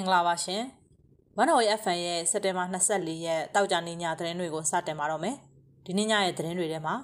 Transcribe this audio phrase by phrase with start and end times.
[0.00, 0.62] င်္ဂလာပါရှင်။
[1.40, 5.36] One Hour FM ရဲ့စက်တင်ဘာ24ရက်တောက်ကြနေညသတင်းတွေကိုစတင်ပါတော့မယ်။
[5.86, 6.94] ဒီနေ့ညရဲ့သတင်းတွေထဲမှာ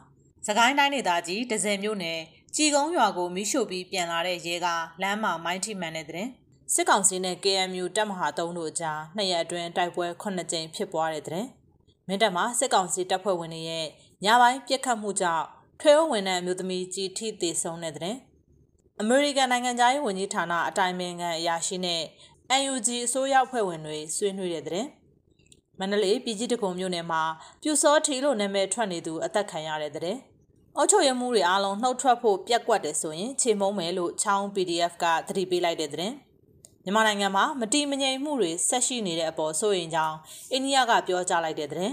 [0.47, 2.21] စကိုင်းတိုင်းဒေသကြီးဒဇယ်မြို့နယ်
[2.57, 4.67] ကြည်ကုန်းရွာကိုမိရှို့ပြီးပြန်လာတဲ့ရဲက
[5.03, 6.31] လမ်းမှာမိုင်းထိမှန်တဲ့သတင်း
[6.75, 11.49] စစ်ကောင်စီနဲ့ KMU တပ်မဟာ3တို့အကြားနှစ်ရက်အတွင်းတိုက်ပွဲ9ကြိမ်ဖြစ်ပွားတဲ့သတင်း
[12.09, 13.87] မင်းတပ်မှာစစ်ကောင်စီတပ်ဖွဲ့ဝင်တွေရဲ့
[14.25, 15.47] ညပိုင်းပြစ်ခတ်မှုကြောင့်
[15.81, 18.17] ထွေအုပ်ဝင်တဲ့အမျိုးသမီးကြီးထိသေးဆုံးတဲ့တဲ့
[19.01, 22.03] အမေရိကန်နိုင်ငံသားရေးဝန်ကြီးဌာနအတိုင်ပင်ခံအရာရှိနဲ့
[22.55, 24.87] UNG အစိုးရအဖွဲ့ဝင်တွေဆွေးနွေးတဲ့တဲ့
[25.79, 27.23] မန္တလေးပြည်ကြီးတကုံမြို့နယ်မှာ
[27.63, 30.17] ပြူစောထီလို့နာမည်ထွက်နေသူအသက်ခံရတဲ့တဲ့
[30.77, 36.13] အုတ်ချုပ်ရမှုတွေအားလုံးနှုတ်ထွက်ဖို့ပြက်ကွက်တယ်ဆိုရင်ခြေမုံမယ်လို့ချောင်း PDF ကသတိပေးလိုက်တဲ့တဲ့
[36.85, 40.17] မြန်မာနိုင်ငံမှာမတိမငြိမ်မှုတွေဆက်ရှိနေတဲ့အပေါ်စိုးရင်ကြောင်း
[40.53, 41.93] အိန္ဒိယကပြောကြားလိုက်တဲ့တဲ့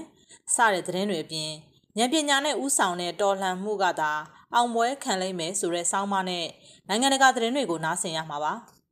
[0.55, 1.51] စတဲ့သတင်းတွေအပြင်
[1.97, 4.11] ဉာဏ်ပညာနဲ့ဥဆောင်တဲ့တော်လှန်မှုကသာ
[4.53, 6.45] အောင်ပွဲခံလိမ့်မယ်ဆိုတဲ့စောင်းမနဲ့
[6.87, 8.53] နိုင်ငံတကာသတင်းတွေကိုနားဆင်ရမှာပါ။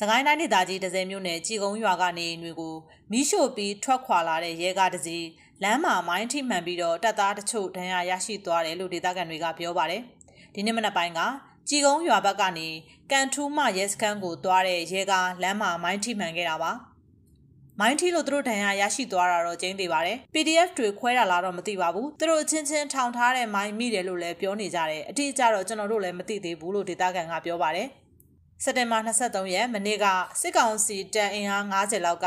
[0.00, 2.74] စကိုင်းတိုင်းဒေသကြီးဒဇယ်မြို့နယ်ကြည်ကုန်းရွာကနေတွေကို
[3.10, 5.26] မီးရှို့ပြီးထွက်ခွာလာတဲ့ရဲကားတစ်စီး
[5.62, 10.02] လမ်းမှာမိုင်းထိမှန်ပြီးတော့တပ်သားတချို့ဒဏ်ရာရရှိသွားတယ်လို့ဒေသခံတွေကပြောပါတယ်။
[10.54, 11.20] ဒီနေ့မနက်ပိုင်းက
[11.68, 12.68] ကြည်ကုန်းရွာဘက်ကနေ
[13.10, 16.72] ကန်ထူးမရဲစခန်းကိုသွားတဲ့ရဲကားလမ်းမှာမိုင်းထိမှန်ခဲ့တာပါ။
[17.80, 27.88] မိုင်းထီလို့သူတို့ဒဏ်ရာရရှိသွားတာတော့ကျင်းသေးပါတယ် PDF တွေခွဲတာလားတော့မသိပါဘူးသူတို့ချင်းချင်းထောင်ထားတဲ့မိုင်းမိတယ်လို့လည်းပြောနေကြတယ်အတိအကျတော့ကျွန်တော်တို့လည်းမသိသေးဘူးလို့ဒေသခံကပြောပါတယ်
[28.64, 30.06] စက်တင်ဘာ23ရက်မနေ့က
[30.40, 32.26] စစ်ကောင်စီတပ်အင်အား90လောက်က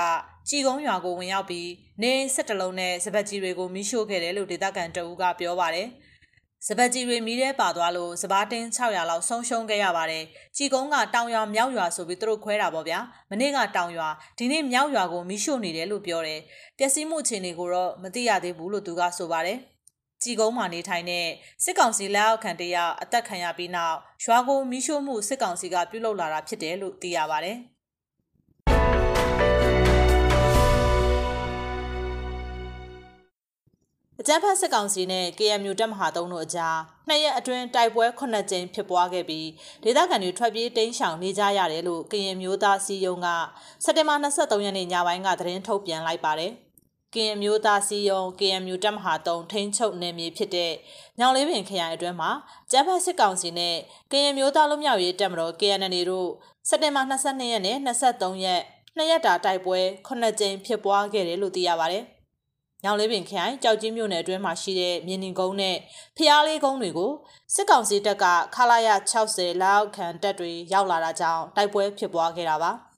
[0.49, 1.69] ကြည်ကုန်းရွာကိုဝင်ရောက်ပြီး
[2.01, 5.87] နေ17လုံးနဲ့စပတ်ကြီးတွေကိုမိရှို့ခဲ့တယ်လို့ဒေသခံတအူးကပြောပါတယ်။
[6.67, 10.23] စပတ်ကြီးတွေမိတဲ့ပါသွားလို့စပါးတင်း600လောက်ဆုံးရှုံးခဲ့ရပါတယ်။
[10.57, 12.99] ကြည်ကုန်းကတောင်ရွာမြောက်ရွာဆိုပြီးသူတို့ခွဲတာပေါ့ဗျာ။
[13.31, 16.39] မနေ့ကတောင်ရွာဒီနေ့မြောက်ရွာကိုမိရှို့နေတယ်လို့ပြောတယ်။
[16.77, 19.59] ပျက်စီးမှုအခြေအနေကိုတော့မသိရသေးဘူးလို့သူကဆိုပါတယ်။
[20.23, 21.27] ကြည်ကုန်းမှာနေထိုင်တဲ့
[21.63, 27.53] စစ်ကောင်စီလက်အောက်ခံတရအသက်ခံရပြီးနောက်ရွာကိုမီးရှို့မှုစစ်ကောင်စီကပြုလုပ်လာတာဖြစ်တယ်လို့သိရပါဗျ။
[34.23, 36.77] အကြမ်းဖက်စစ်ကောင်စီနဲ့ KMU တပ်မဟာ3တို့အကြား
[37.07, 39.47] နှစ်ရက်အတွင်းတိုက်ပွဲ9ကြိမ်ဖြစ်ပွားခဲ့ပြီး
[39.83, 43.27] ဒေသခံတွေထွက်ပြေးတိမ်းရှောင်နေကြရတယ်လို့ကရင်မျိုးသားစီယုံက
[43.83, 46.53] စက်တင်ဘာ23ရက်နေ့ညပိုင်းကသတင်းထုတ်ပြန်လိုက်ပါတယ်။
[47.15, 50.71] ကင်မျိုးသားစီယုံ KMU တပ်မဟာ3ထိန်းချုပ်နယ်မြေဖြစ်တဲ့
[51.19, 52.31] ညောင်လေးပင်ခရိုင်အတွင်းမှာ
[52.71, 53.75] ကျန်းဖက်စစ်ကောင်စီနဲ့
[54.11, 56.29] ကရင်မျိုးသားလူမျိုးရေးတပ်မတော် KNN တို့
[56.69, 58.61] စက်တင်ဘာ22ရက်နဲ့23ရက်
[58.95, 62.03] နှစ်ရက်တာတိုက်ပွဲ9ကြိမ်ဖြစ်ပွားခဲ့တယ်လို့သိရပါတယ်။
[62.83, 65.77] ညောင်လေးပင်ခရိုင်ကြောက်ကြီးမြို့နယ်အတွင်းမှာရှိတဲ့မြင်းရင်ကုန်းနဲ့
[66.17, 67.11] ဖျားလေးကုန်းတွေကို
[67.55, 72.71] စစ်ကောင်စီတပ်ကခလာရ60လောက်ခံတပ်တွေရောက်လာတာကြောင့်တိုက်ပွဲဖြစ်ပွားခဲ့တာပါ။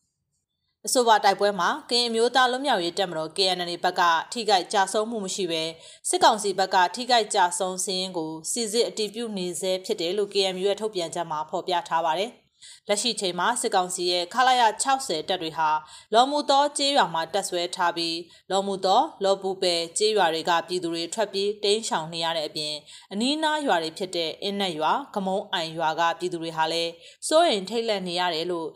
[0.88, 4.02] အဆိုပါတိုက်ပွဲမှာကရင်မျိုးသားလွတ်မြောက်ရေးတပ်မတော် KNL ဘက်က
[4.32, 5.64] ထိခိုက်ကြဆုံးမှုမရှိဘဲ
[6.10, 12.32] စစ်ကောင်စီဘက်ကထိခိုက်ကြဆုံးစင်းရင်ကိုစစ်စစ်အတည်ပြုနေဆဲဖြစ်တယ်လို့ KMU ရဲ့ထုတ်ပြန်ချက်မှာဖော်ပြထားပါတယ်။
[12.88, 15.70] လက်ရှိချိန်မှာစစ်ကောင်စီရဲ့ခလာရ60တပ်တွေဟာ
[16.14, 18.18] လော်မူတော်ကျေးရွာမှာတပ်ဆွဲထားပြီး
[18.52, 22.74] လော်မူတော်လော်ပူပဲကျေးရွာတွေကပြည်သူတွေထွက်ပြေးတိမ်းရှောင်နေရတဲ့အပြင်
[23.14, 26.92] အနီးနားရွာတွေဖြစ်တဲ့အင်းနဲ့ရွာကမုံအိုင်ရွာကပြည်သူတွေဟာလည်း
[27.28, 28.68] စိုးရိမ်ထိတ်လန့်နေရတယ်လို့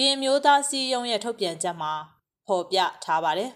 [0.00, 1.92] ကရင်မျိုးသားစီယုံရဲ့ထုတ်ပြန်ချက်မှာ
[2.46, 3.50] ဖော်ပြထားပါတယ်။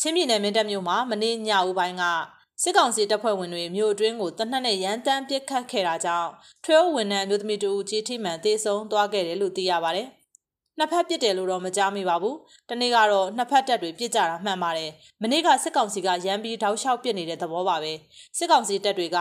[0.00, 2.04] ချင်းပြည်နယ်မင်းတပ်မြို့မှာမနေ့ညဦးပိုင်းက
[2.62, 6.30] စစ်ကောင်စီတပ်ဖွဲ့ဝင်တွေမြို့အတွင်းကိုတနက်နဲ့ရန်တမ်းပစ်ခတ်ခဲ့တာကြောင့်
[6.64, 10.08] ထွေးဝန်ထမ်းမျိုးသမီးတူကြီးထိမှန်သေဆုံးသွားခဲ့တယ်လို့သိရပါတယ်။
[10.78, 12.36] နှစ်ဖက်ပြစ်တယ်လို့တော့မကြားမိပါဘူး။
[12.70, 14.90] တနေ့ကတော့နှစ်ဖက်တပ်တွေပြစ်ကြတာမှန်ပါတယ်။
[15.22, 17.92] မနေ့ကစစ်ကောင်စီကရန်ပြီးတောက်လျှောက်ပြစ်နေတဲ့သဘောပါပဲ။
[18.36, 19.18] စစ်ကောင်စီတပ်တွေက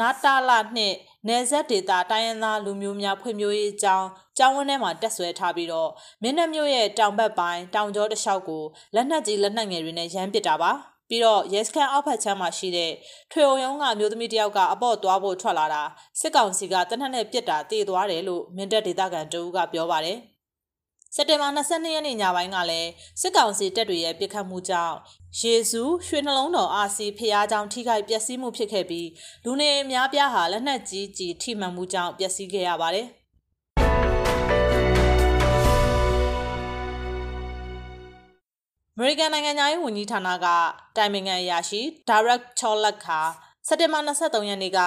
[0.00, 0.96] နာတာလာနှင့်
[1.28, 4.08] နေဆက်ဒေတာတိုင်းရင်းသားလူမျိုးများဖွံ့ဖြိုးရေးအကြောင်း
[4.38, 5.90] ကျောင်းဝန်းထဲမှာတက်ဆွဲထားပြီးတော့
[6.22, 8.62] မင်းနှမျိုးရဲ့တောင်ဘက်ပိုင်းတောင်ကျောတလျှောက်ကို
[8.94, 10.72] လက်နက်ကြီးလက်နက်ငယ်တွေနဲ့ရန်ပစ်တာပါ။
[11.08, 12.92] ပြီးတော့ရဲစခန်းအောက်ဖက်ချမ်းမှာရှိတဲ့
[13.30, 15.82] ထွေအုံရုံးကအမျိုးသမီးတယောက်ကအပေါ့သွားဖို့ထွက်လာတာ
[16.20, 20.18] စစ်ကောင်စီကတနက်နဲ့ပြစ်တာတည်သွားတယ်လို့မင်းတပ်ဒေသခံတဦးကပြောပါတယ်။
[21.16, 24.96] စက်တင်ဘာ22ရက်နေ့ညပိုင်းကလည်းစစ်ကောင်စီတပ်တွေရဲ့ပစ်ခတ်မှုကြောင့်
[25.40, 29.08] ယေစုရွှေနှလုံးတော်အာစီဖျားကြောင်ထိခိုက်ပျက်စီးမှုဖြစ်ခဲ့ပြီး
[29.44, 33.06] လူနေအများပြားဟာလက်နက်ကြီးကြီးထိမှန်မှုကြောင့်ပျက်စီးခဲ့ရပါတယ်။
[38.96, 40.46] အမေရိကန်နိုင်ငံသားရေးဝန်ကြီးဌာနက
[40.96, 43.20] တိုင်ပင်ခံအရာရှိ Direct Cholak ခါ
[43.66, 44.80] စက်တင်ဘာ23ရက်နေ့က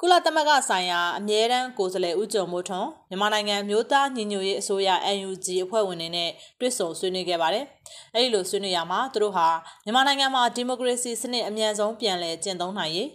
[0.00, 4.88] ကုလသမဂ္ဂဆိုင်ရာအမြဲတမ်းကိုယ်စားလှယ်ဦးကျော်မိုးထွန်းမြန်မာနိုင်ငံမျိုးသားညီညွတ်ရေးအစိုးရ
[5.18, 6.30] NUG အဖွဲ့ဝင်တွေနဲ့
[6.60, 7.64] တွေ့ဆုံဆွေးနွေးခဲ့ပါတယ်။
[8.14, 9.48] အဲဒီလိုဆွေးနွေးရမှာသူတို့ဟာ
[9.84, 13.08] မြန်မာနိုင်ငံမှာဒီမိုကရေစီစနစ်အမြန်ဆုံးပြန်လည်ကျင့်သုံးနိုင်ရေး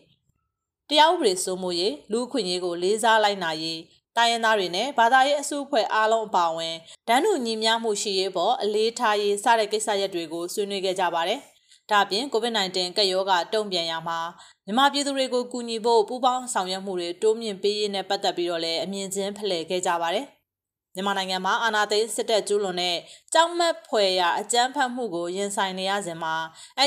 [0.89, 3.79] တရားဥပဒေစိုးမိုးရေးလူ့အခွင့်အရေးကိုလေးစားလိုက်နာရေး
[4.17, 6.75] တိုင်းရင်းသားတွေနဲ့ဘာသာရေးအစုအဖွဲ့အားလုံးအပါအဝင်
[7.07, 11.41] ဒန်းတူညီမျှမှုရှိရေးပေါ်အလေးထားရေးစတဲ့ကိစ္စရပ်တွေကိုဆွေးနွေးခဲ့ကြပါတယ်။။
[11.91, 14.19] ဒါ့အပြင် COVID-19 ကပ်ရောဂါတုံ့ပြန်ရမှာ
[14.65, 20.25] မြန်မာပြည်သူတွေကိုကူညီဖို့ပူးပေါင်းဆောင်ရွက်မှုတွေတိုးမြင့်ပေးရေးနဲ့ပတ်သက်ပြီးတော့လည်းအမြင့်ချင်းဖလှယ်ခဲ့ကြပါတယ်။
[20.95, 22.97] မြန်မာနိုင်ငံမှာအာဏာသိမ်းစစ်တပ်ကျူးလွန်တဲ့
[23.33, 26.35] ကြောက်မက်ဖွယ်ရာအကြမ်းဖက်မှုကိုရင်ဆိုင်နေရစဉ်မှာ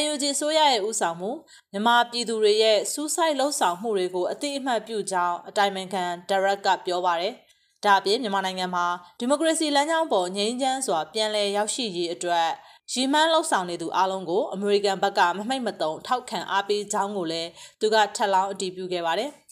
[0.00, 1.30] UNG ဆိုရရဲ့ဥဆောင်မှု
[1.72, 7.34] မြန်မာပြည်သူတွေရဲ့စူးစိုက်လှုပ်ဆောင်မှုတွေကိုအသိအမှတ်ပြုကြောင်းအတိုင်ပင်ခံဒါရက်ကပြောပါတယ်။
[7.84, 8.86] ဒါအပြင်မြန်မာနိုင်ငံမှာ
[9.18, 12.48] ဒီမိုကရေစီလမ်းကြောင်းပေါ်ငြိမ်းချမ်းစွာပြန်လည်ရောက်ရှိရေးအတွက်
[12.90, 17.50] ရီမန်းလှုပ်ဆောင်နေသူအလုံးကိုအမေရိကန်ဘက်ကမမိတ်မတုံထောက်ခံအားပေးကြောင်းကိုလည်း
[17.80, 19.30] သူကထပ်လောင်းအတည်ပြုခဲ့ပါတယ်။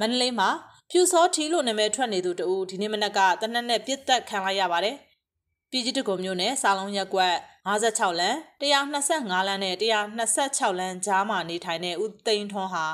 [0.00, 0.48] မန္တလေးမှာ
[0.90, 4.96] ဖြူစောထီလို့နာမည်ထွက်နေသူတဦးဒီနေ့မနက်ကတနက်နဲ့ပြစ်တက်ခံလိုက်ရပါတယ်။
[5.70, 7.34] ပြည်ကြီးတကုံမျိုးနဲ့စာလုံးရက်ကွက်
[7.68, 12.84] 56လမ်း125လမ်းနဲ့126လမ်းကြားမှာနေထိုင်တဲ့ဦးသိန်းထွန်းဟာ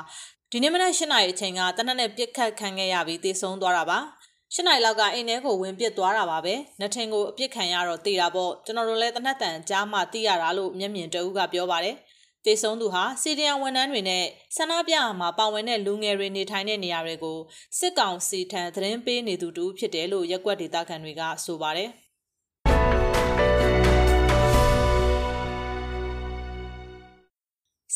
[0.53, 3.99] ဒီနေ့မနက်၈နာရီအချိန်ကတနက်နဲ့ပြစ်ခတ်ခံခဲ့ရပြီးတေဆုံးသွားတာပါ။
[4.55, 11.95] ၈နိုင်လောက်ကအိမ်ထဲကိုဝင်ပစ်သွားတာပါပဲ။နှထင်ကိုအပြစ်ခံရတော့တေတာပေါ့ကျွန်တော်တို့လည်းတနက်တန်ကြားမှသိရတာလို့မျက်မြင်တအူးကပြောပါတယ်။
[12.45, 14.23] တေဆုံးသူဟာစီဒီယံဝန်ထမ်းတွေနဲ့
[14.55, 17.37] ဆန္ဒပြမှာပါဝင်တဲ့လူငယ်တွေနေထိုင်တဲ့နေရာတွေကို
[17.79, 21.89] စစ်ကောင်စီထံသတင်းပေးနေသူတူဖြစ်တယ်လို့ရက်ွက်ဒေသခံတွေကဆိုပါတယ်။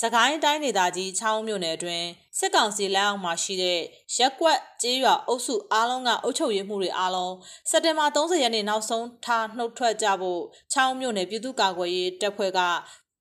[0.01, 2.07] စကိုင်းတိုင်းဒေသကြီးချောင်းမြို့နယ်အတွင်း
[2.37, 3.79] စစ်ကောင်စီလက်အောက်မှာရှိတဲ့
[4.17, 7.35] ရက်ကွက်ကျေးရွာအုပ်စုအားလုံးကအုပ်ချုပ်ရေးမှုတွေအားလုံး
[7.69, 10.41] စက်တင်ဘာ30ရက်နေ့နောက်ဆုံးထားနှုတ်ထွက်ကြဖို့
[10.73, 12.59] ချောင်းမြို့နယ်ပြည်သူ့ကာကွယ်ရေးတပ်ဖွဲ့က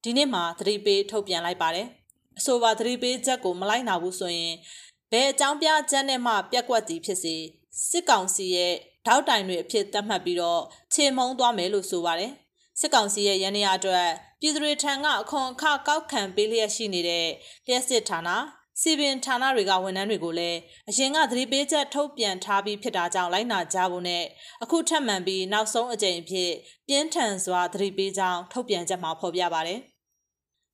[0.04, 1.86] ဒီနေ့မှသတိပေးထုတ်ပြန်လိုက်ပါတယ်။
[2.38, 4.54] အဆိုပါသတိပေးချက်ကိုမလိုက်နာဘူးဆိုရင်
[5.12, 7.36] ဘယ်အကြောင်းပြချက်နဲ့မှပြက်ကွက်သည်ဖြစ်စေ
[7.88, 8.74] စစ်ကောင်စီရဲ့
[9.06, 10.62] ထောက်တိုင်တွေအဖြစ်သတ်မှတ်ပြီးတော့
[10.94, 12.32] ခြေမုံသွားမယ်လို့ဆိုပါတယ်။
[12.80, 14.08] စစ်ကောင်စီရဲ့ရန်နေရအတွက်
[14.44, 17.26] ပြည်သူတွေထံကအခွန်အခကောက်ခံပေးလျက်ရှိနေတဲ့
[17.66, 18.28] လျှက်စစ်ဌာန
[18.80, 20.58] စီပင်ဌာနတွေကဝန်ထမ်းတွေကိုလည်း
[20.88, 24.24] အရင်ကသတိပေးချက်ထုတ်ပြန်ထားပြီးဖြစ်တာကြောင့်လိုက်နာကြဖို့နဲ့
[24.62, 26.50] အခုထပ်မံပြီးနောက်ဆုံးအကြိမ်အဖြစ်
[26.88, 29.80] ပြင်းထန်စွာသတိပေးကြောင်းထုတ်ပြန်ချက်မှာဖော်ပြပါတယ်။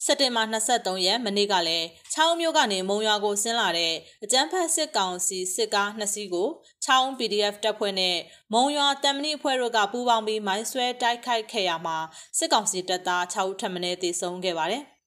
[0.04, 6.48] စက်တင်ဘာ23ရက်မနေ့ကလည်းချောင်းမြို့ကနေမုံရွာကိုဆင်းလာတဲ့အကြမ်းဖက်စစ်ကောင်စီစစ်ကားနှစ်စီးကို
[6.84, 8.16] ချောင်း PDF တပ်ဖွဲ့နဲ့
[8.52, 11.96] မုံရွာတမ်မဏိအဖွဲ့တို့ကပူးပေါင်းပြီးမိုင်းဆွဲတိုက်ခိုက်ခဲ့ရမှာ
[12.38, 14.82] စစ်ကောင်စီတပ်သား6ဦးထပ်မံတေဆုံးခဲ့ပါတယ်။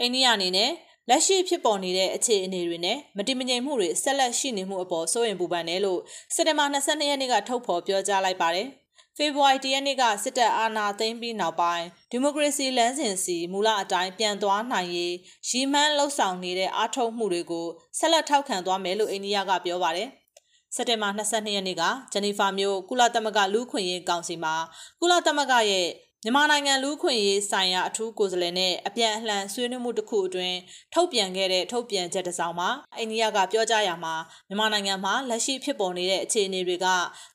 [0.00, 0.70] အိန္ဒိယအနေနဲ့
[1.08, 6.00] လက်ရှိဖြစ်ပေါ်နေတဲ့အခြေအနေတွေနဲ့မတိမငြိမ်မှုတွေဆက်လက်ရှိနေမှုအပေါ်စိုးရိမ်ပူပန်တယ်လို့
[6.34, 8.68] စက်တင်ဘာ22ရက်နေ့ကထုတ်ဖော်ပြောကြားလိုက်ပါတယ်။
[9.22, 15.14] ဖေဖော်ဝါရီ၁ရက်နေ့ကစစ်တပ်အာဏာသိမ်းပြီးနောက်ပိုင်းဒီမိုကရေစီလမ်းစဉ်စီမူလအတိုင်းပြန်သွားနိုင်ရေး
[15.48, 17.66] ရီမန်းလှုပ်ဆောင်နေတဲ့အားထုတ်မှုတွေကို
[17.98, 20.08] ဆက်လက်ထောက်ခံသွားမယ်လို့အိန္ဒိယကပြောပါတယ်။
[20.74, 21.82] စက်တင်ဘာ22ရက်နေ့က
[22.12, 24.54] ဂျနီဖာမြို့ကုလသမဂ္ဂလူ့ခွင့်ရေးကောင်စီမှာ
[25.00, 25.86] ကုလသမဂ္ဂရဲ့
[26.24, 30.56] မြန်မာနိုင်ငံလူ့ခွင့်ရေးဆိုင်ရာအထူးကိုယ်စားလှယ်နဲ့အပြန်အလှန်ဆွေးနွေးမှုတစ်ခုအတွင်း
[30.94, 34.14] ထုတ်ပြန်ခဲ့တဲ့ထုတ်ပြန်ချက်တစ်စောင်မှာအိန္ဒိယကပြောကြားရမှာ
[34.48, 36.86] မြန်မာနိုင်ငံမှာလက်ရှိဖြစ်ပေါ်နေတဲ့အခြေအနေတွေက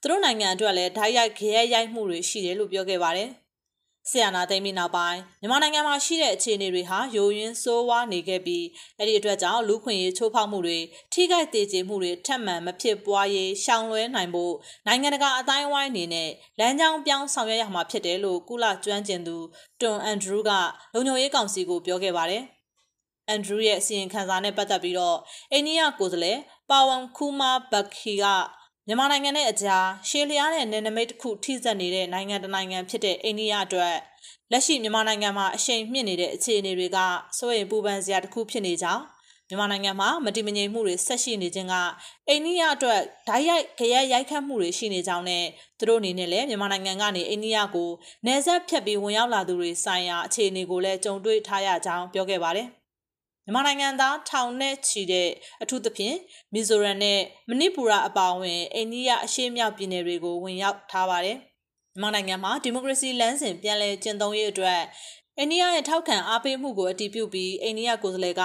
[0.01, 3.29] သူတို့နိုင်ငံအတွက်လည်းဓာတ်ရိုက်ခရဲရိုက်မှုတွေရှိတယ်လို့ပြောခဲ့ပါတယ်။
[4.09, 8.65] ဆီယနာသိမ်းပြီးနောက်ပိုင်းမြန်မာနိုင်ငံမှာရှိတဲ့အခြေအနေတွေဟာယိုယွင်းဆိုးဝါးနေခဲ့ပြီး
[8.97, 10.79] အဲ့ဒီအတွက်ကြောင့်လူခွင့်ရေးချိုးဖောက်မှုတွေ
[11.13, 14.53] ထိခိုက်သေးခြင်းမှုတွေထပ်မံမဖြစ်ပွားရေးရှောင်လွှဲနိုင်ဖို့
[14.87, 16.29] နိုင်ငံတကာအတိုင်းအဝိုင်းအနေနဲ့
[16.59, 19.37] လမ်းကြောင်းပြောင်းဆောင်ရွက်ရမှာဖြစ်တယ်လို့ကုလကျွမ်းကျင်သူ
[19.81, 20.51] တွန်အန်ဒရူးက
[20.93, 22.43] လုံခြုံရေးကောင်စီကိုပြောခဲ့ပါတယ်
[23.29, 25.17] အန်ဒရူးရဲ့အစီရင်ခံစာနဲ့ပတ်သက်ပြီးတော့
[25.51, 26.39] အိန္ဒိယကိုယ်စားလှယ်
[26.69, 28.25] ပါဝန်ခူမာဘခီက
[28.87, 33.95] မြန်မာနိုင်ငံနဲ့အကြားရှေးလျားတဲ့နယ်နိမိတ်တစ်ခုထိစပ်နေတဲ့နိုင်ငံတစ်နိုင်ငံဖြစ်တဲ့အိန္ဒိယအတွက်
[34.51, 36.97] လက်ရှိမြန်မာနိုင်ငံမှာအရှိန်မြင့်နေတဲ့အခြေအနေတွေက
[37.37, 39.03] စိုးရိမ်ပူပန်စရာတစ်ခုဖြစ်နေကြောင်း
[39.49, 41.75] မြန်မာနိုင်ငံမှာမတိမငြိမ်မှုတွေဆက်ရှိနေခြင်းက
[42.29, 45.45] အိန္ဒိယအတွက်ဓာတ်ရိုက်ကြရက်ရိုက်ခတ်မှုတွေရှိနေကြောင်းနဲ့
[45.79, 47.89] သူတို့အနေနဲ့လည်းမြန်မာနိုင်ငံကနေအိန္ဒိယကို
[48.25, 52.69] နယ်စပ်ဖြတ်ပြီးဝင်ရောက်လာသူတွေဆိုင်ရာအခြေအနေကိုလည်းကြုံတွေ့ထားရကြောင်းပြောခဲ့ပါတယ်။
[53.45, 55.29] မြန်မာနိုင်ငံသားထောင်နဲ့ချီတဲ့
[55.63, 56.17] အထူးသဖြင့်
[56.53, 61.37] မီဇိုရမ်နဲ့မဏိပူရအပါအဝင်အိန္ဒိယအရှေ့မြောက်ပြည်နယ်တွေကိုဝင်ရောက်ထားပါတယ်။
[62.01, 64.81] မြန်မာနိုင်ငံမှာဒီမိုကရေစီလမ်းစဉ်ပြန်လည်ကျင့်သုံးရေးအတွက်
[65.39, 68.43] အိန္ဒိယရဲ့ထောက်ခံအားပေးမှုကိုအတည်ပြုပြီးအိန္ဒိယကိုယ်စားလှယ်က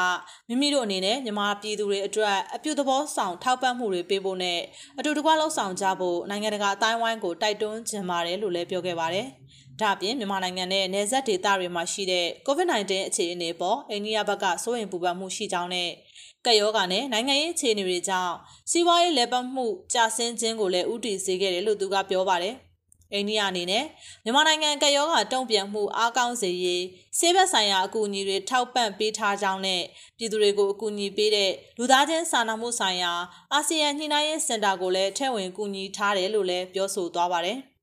[0.49, 4.61] မိမိတို့အနေနဲ့မြန်မာပြည်သူတွေအတွက်အပြုသဘောဆောင်ထောက်ပံ့မှုတွေပေးဖို့နဲ့
[4.99, 9.27] အတူတကွလှုပ်ဆောင်ကြဖို့နိုင်ငံတကာအတိုင်းဝိုင်းကိုတိုက်တွန်းချင်ပါတယ်လို့လည်းပြောခဲ့ပါတယ်။
[9.83, 15.91] ဒါ့အပြင်မြန်မာနိုင်ငံနဲ့နယ်စပ်ဒေသတွေမှာရှိတဲ့ COVID-19 အခြေအနေပေါ်အိန္ဒိယဘက်ကစိုးရိမ်ပူပန်မှုရှိကြောင်းနဲ့
[16.45, 18.35] ကပ်ရောဂါနဲ့နိုင်ငံရေးအခြေအနေတွေကြောင့်
[18.71, 22.57] စီးပွားရေးလဲပတ်မှုကျဆင်းခြင်းကိုလည်းဥတီစေခဲ့တယ်လို့သူကပြောပါတယ်။
[23.13, 23.85] အိန္ဒိယအနေနဲ့
[24.25, 26.83] မြန်မာနိုင်ငံကရောဂါတုံ့ပြန်မှုအားကောင်းစေရေး
[27.19, 29.83] ဆေးဘက်ဆိုင်ရာအကူအညီတွေထောက်ပံ့ပေးထားကြောင်းနဲ့
[30.19, 33.13] ပြည်သူတွေကိုအကူအညီပေးတဲ့လူသားချင်းစာနာမှုဆိုင်ရာ
[33.53, 37.59] အာဆီယံညှိနှိုင်းရေးစင်တာကိုလည်းထည့်ဝင်ကူညီထားတယ်လို့လည်းပြောဆိုသွားပါတယ်။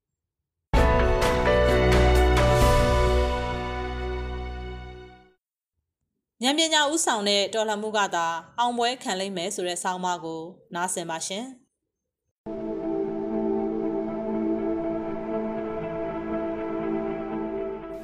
[6.44, 8.26] ဉာဏ်ပညာဥဆောင်တဲ့တော်လှန်မှုကသာ
[8.60, 10.42] အောင်ပွဲခံလိမ့်မယ်ဆိုတဲ့ဆောင်းပါးကို
[10.76, 11.46] နားဆင်ပါရှင်။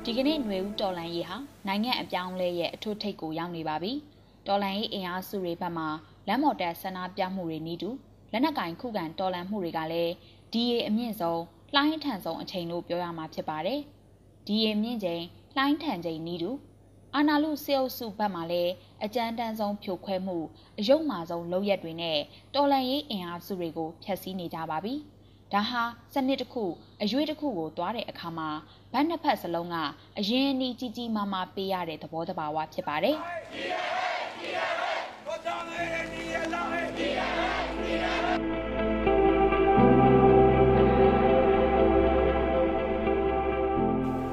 [0.04, 1.38] ဒီကနေ့ຫນွေဦးတော်လန်ရေးဟာ
[1.68, 3.92] နိုင်ငံအပြောင်းလဲရဲ့အထွတ်ထိပ်ကိုရောက်နေပါပြီ။
[4.48, 5.86] တော်လန်ရေးအင်အားစုတွေဘက်မှ
[6.28, 7.90] လမ်းမော်တက်ဆန္ဒပြမှုတွေနီးတူ
[8.32, 10.14] လက်နက်ကင်ခုခံတော်လန်မှုတွေကလည်း
[10.52, 11.42] ဒီရေအမြင့်ဆုံး
[11.74, 13.80] လှိုင်းထန်ဆုံးအချိန်လို့ပြောရမှာဖြစ်ပါတယ်။
[14.46, 15.24] ဒီရေမြင့်ချိန်
[15.56, 16.52] လှိုင်းထန်ချိန်နီးတူ
[17.16, 20.38] အာနာလူစေအုပ်စုဘက်မှလည်းအကြမ်းတမ်းဆုံးဖြိုခွဲမှု
[20.80, 22.20] အယုံမာဆုံးလုပ်ရက်တွေနဲ့
[22.54, 24.96] တော်လန်ရေးအင်အားစုတွေကိုဖျက်ဆီးနေကြပါပြီ။
[25.54, 26.64] ဒါဟာစနစ်တစ်ခု
[27.04, 28.50] အရွေးတစ်ခုကိုတွားတဲ့အခါမှာ
[28.94, 29.76] ဘတ်နှစ်ဖက်စလုံးက
[30.20, 33.18] အရင်အနည်းကြီးကြီးမားမားပေးရတဲ့သဘောတဘာဝဖြစ်ပါတယ်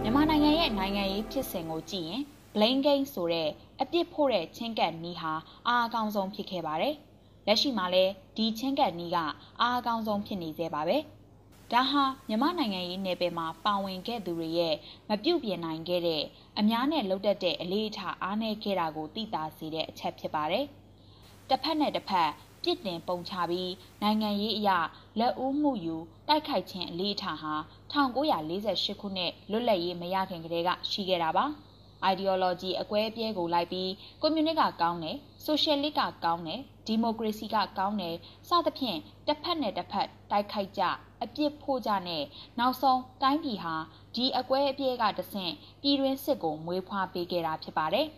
[0.02, 2.22] မြန်မာနိုင်ငံရဲ့နိုင်ငံရေးဖြစ်စဉ်ကိုကြည့်ရင်
[2.54, 3.48] blame game ဆိုတဲ့
[3.80, 5.32] အပြစ်ဖို့တဲ့ချင်းကပ်နီးဟာ
[5.68, 6.94] အားအကောင်းဆုံးဖြစ်ခဲ့ပါတယ်။
[7.46, 9.16] လက်ရှိမှာလည်းဒီချင်းကပ်နီးက
[9.60, 10.98] အားအကောင်းဆုံးဖြစ်နေသေးပါပဲ။
[11.72, 14.74] ဒါဟာမြန်မာနိုင်ငံရေးနယ်ပယ်မှာပါဝင်ခဲ့သူတွေရဲ့
[15.08, 16.22] မပြုတ်ပြင်နိုင်ခဲ့တဲ့
[16.58, 20.64] အများနဲ့လှုပ်တက်တဲ့အလေးအထားအားနည်းခဲ့တာကိုသိသာစေတဲ့အချက်ဖြစ်ပါတယ်။
[21.48, 22.30] တစ်ဖက်နဲ့တစ်ဖက်
[22.62, 24.70] ပြစ်တင်ပုံချပြီးနိုင်ငံရေးအရ
[25.18, 25.96] လက်ဦးမှုယူ
[26.28, 27.54] တိုက်ခိုက်ခြင်းအလေးအထားဟာ
[27.92, 31.46] 1948ခုနှစ်လွတ်လပ်ရေးမရခင်ကတည်းကရှိခဲ့တာပါ။
[32.12, 33.90] ideology အကွဲအပြဲကိုလိုက်ပြီး
[34.20, 35.16] ကွန်မြူနစ်ကကောင်းတယ်
[35.46, 38.16] socialist ကကောင်းတယ်ဒီမိုကရေစီကကောင်းတယ်
[38.48, 40.82] စသဖြင့်တစ်ဖက်နဲ့တစ်ဖက်တိုက်ခိုက်ကြ
[41.22, 42.24] အပြစ်ဖို့ကြနဲ့
[42.58, 43.74] နောက်ဆုံးတိုင်းပြည်ဟာ
[44.14, 45.52] ဒီအကွဲအပြဲကတဆင့်
[45.82, 48.08] ပြည်တွင်းစစ်ကိုမွေးဖွားပေးခဲ့တာဖြစ်ပါတယ်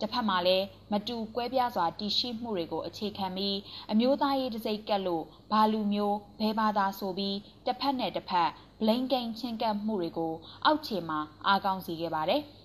[0.00, 3.56] တစ်ဖက်မှာလည်းမတူကွဲပြားစွာတည်ရှိမှုတွေကိုအခြေခံပြီး
[3.92, 7.36] အမျိုးသားရေးတစိ့ကက်လို့ဘာလူမျိုးဘဲဘာသာဆိုပြီး
[7.66, 10.32] တစ်ဖက်နဲ့တစ်ဖက် blame game ချင်းကပ်မှုတွေကို
[10.64, 12.42] အောက်ခြေမှာအားကောင်းစေခဲ့ပါတယ်။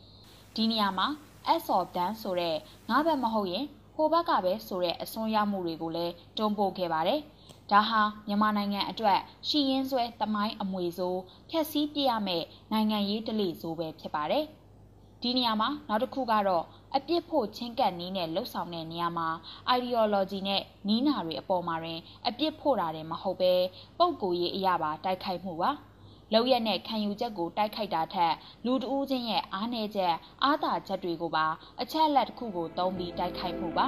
[0.57, 1.07] ဒီနေရာမှာ
[1.53, 2.55] as of done ဆိုတဲ့
[2.89, 7.19] ငါးဘက်မဟုတ်ရင်ဟိုဘက်ကပဲဆိုတဲ့အစွန်းရောက်မှုတွေကိုလည်းတွန်းပို့ခဲ့ပါတယ်။
[7.71, 14.45] ဒါဟာမြန်မာနိုင်ငံအတွက်ရှီရင်ဆွဲတမိုင်းအမွေဆိုးဖြက်စီးပြရမယ့်နိုင်ငံရေးတလိဆိုးပဲဖြစ်ပါတယ်။
[15.21, 16.63] ဒီနေရာမှာနောက်တစ်ခုကတော့
[16.95, 19.27] အပြစ်ဖို့ချင်းကပ်နည်းနဲ့လှုပ်ဆောင်တဲ့နေရာမှာ
[19.77, 23.53] ideology နဲ့နီးနာတွေအပေါ်မှာရင် အပြစ်ဖို့တာတယ်မဟုတ်ပဲ
[23.99, 25.71] ပုံကိုရေးအရာပါတိုက်ခိုက်မှုပါ။
[26.33, 28.33] လောက်ရက်နဲ့ခံယူချက်ကိုတိုက်ခိုက်တာထက်
[28.65, 31.45] လူတဦးချင်းရဲ့အားနည်းချက်အားသာချက်တွေကိုပါ
[31.81, 33.85] အချက်လက်တစ်ခုကိုသုံးပြီးတိုက်ခိုက်မှုပါ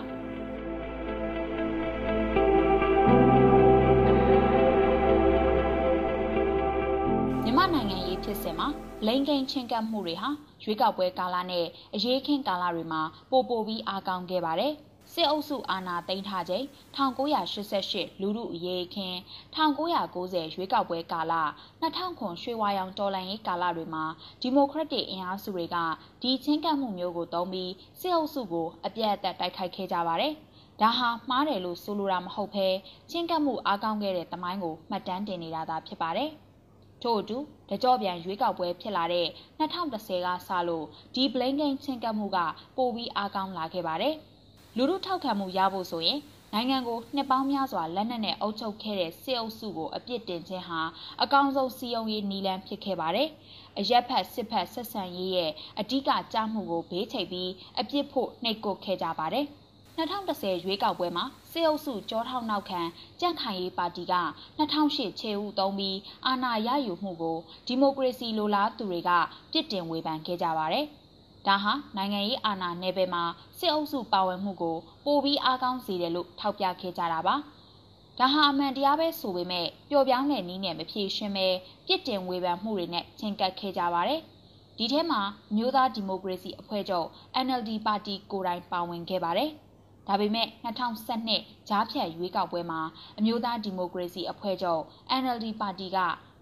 [7.44, 8.68] မြန်မာနိုင်ငံရေးဖြစ်စဉ်မှာ
[9.06, 10.30] လိန်ကိန်းချင်းကပ်မှုတွေဟာ
[10.64, 14.74] ရွေးကောက်ပွဲကာလနဲ့အရေးခင်းကာလတွေမှာပိုပိုပြီးအားကောင်းခဲ့ပါတယ်။
[15.20, 19.18] စစ်အုပ်စုအာဏာသိမ်းထားချိန်1988လူမှုအရေးခင်း
[19.56, 21.34] 1990ရွေးကောက်ပွဲကာလ
[21.82, 24.06] 2000ရွှေဝါရောင်တော်လှန်ရေးကာလတွေမှာ
[24.42, 25.78] ဒီမိုကရက်တစ်အင်အားစုတွေက
[26.22, 30.34] ဒီချင်းကပ်မှုမျိုးကိုသုံးပြီးစစ်အုပ်စုကိုအပြတ်အသတ်တိုက်ခိုက်ခဲ့ကြပါတယ်။
[30.82, 32.68] ဒါဟာမှားတယ်လို့ဆိုလိုတာမဟုတ်ဘဲ
[33.12, 36.30] ချင်းကပ်မှုအားကောင်းခဲ့တဲ့တမိုင်းကိုမှတ်တမ်းတင်နေတာသာဖြစ်ပါတယ်။
[37.02, 37.38] ထို့အတူ
[37.70, 39.28] တကြောပြန်ရွေးကောက်ပွဲဖြစ်လာတဲ့
[39.60, 40.86] 2010ကစလို့
[41.16, 42.38] ဒီ blame game ချင်းကပ်မှုက
[42.78, 44.16] ပိုပြီးအားကောင်းလာခဲ့ပါတယ်။
[44.82, 46.20] လူမှုထောက်ခံမှုရဖို့ဆိုရင်
[46.54, 50.82] နိုင်ငံကိုနှစ်ပေါင်းများစွာလက်နက်နဲ့အုပ်ချုပ်ခဲ့တဲ့စစ်အုပ်စုကိုအပြစ်တင်ခြင်းဟာ
[51.24, 53.30] အကောင်းဆုံးစီယုံရေးနည်းလမ်းဖြစ်ခဲ့ပါတယ်။
[53.80, 59.46] အရက်ဖက်စစ်ဖက်ဆက်ဆံရေးရဲ့အဓိကကြားမှုကိုဘေးချိတ်ပြီးအပြစ်ဖို့နှိပ်ကွပ်ခဲ့ကြပါတယ်။
[59.98, 62.82] 2010ရွေးကောက်ပွဲမှာစစ်အုပ်စုကြောထောက်နောက်ခံ
[63.20, 64.16] ကြန့်ခိုင်ရေးပါတီက
[64.60, 69.12] 2008ခြေဦးသုံးပြီးအာဏာရယူမှုကိုဒီမိုကရေစီလိုလားသူတွေက
[69.52, 70.88] ပြစ်တင်ဝေဖန်ခဲ့ကြပါတယ်။
[71.48, 73.24] ဒါဟာနိုင်ငံရေးအာဏာနယ်ပယ်မှာ
[73.60, 77.36] စစ်အုပ်စုပါဝင်မှုကိုပိုပြီးအားကောင်းစေတယ်လို့ထောက်ပြခဲ့ကြတာပါ။
[78.20, 81.48] ဒါဟာအမှန်တရားပဲဆိုပေမဲ့ပျော်ပြောင်းတဲ့နည်းနဲ့မဖြေရှင်းပဲ
[81.88, 84.22] ပြစ်တင်ဝေဖန်မှုတွေနဲ့ချင်းကပ်ခဲ့ကြပါတယ်။
[84.78, 85.22] ဒီထဲမှာ
[85.56, 87.08] မျိုးသားဒီမိုကရေစီအဖွဲ့ချုပ်
[87.46, 89.50] NLD ပါတီကိုယ်တိုင်ပါဝင်ခဲ့ပါတယ်။
[90.08, 92.82] ဒါပေမဲ့2012ကြားဖြတ်ရွေးကောက်ပွဲမှာ
[93.20, 94.82] အမျိုးသားဒီမိုကရေစီအဖွဲ့ချုပ်
[95.22, 95.98] NLD ပါတီက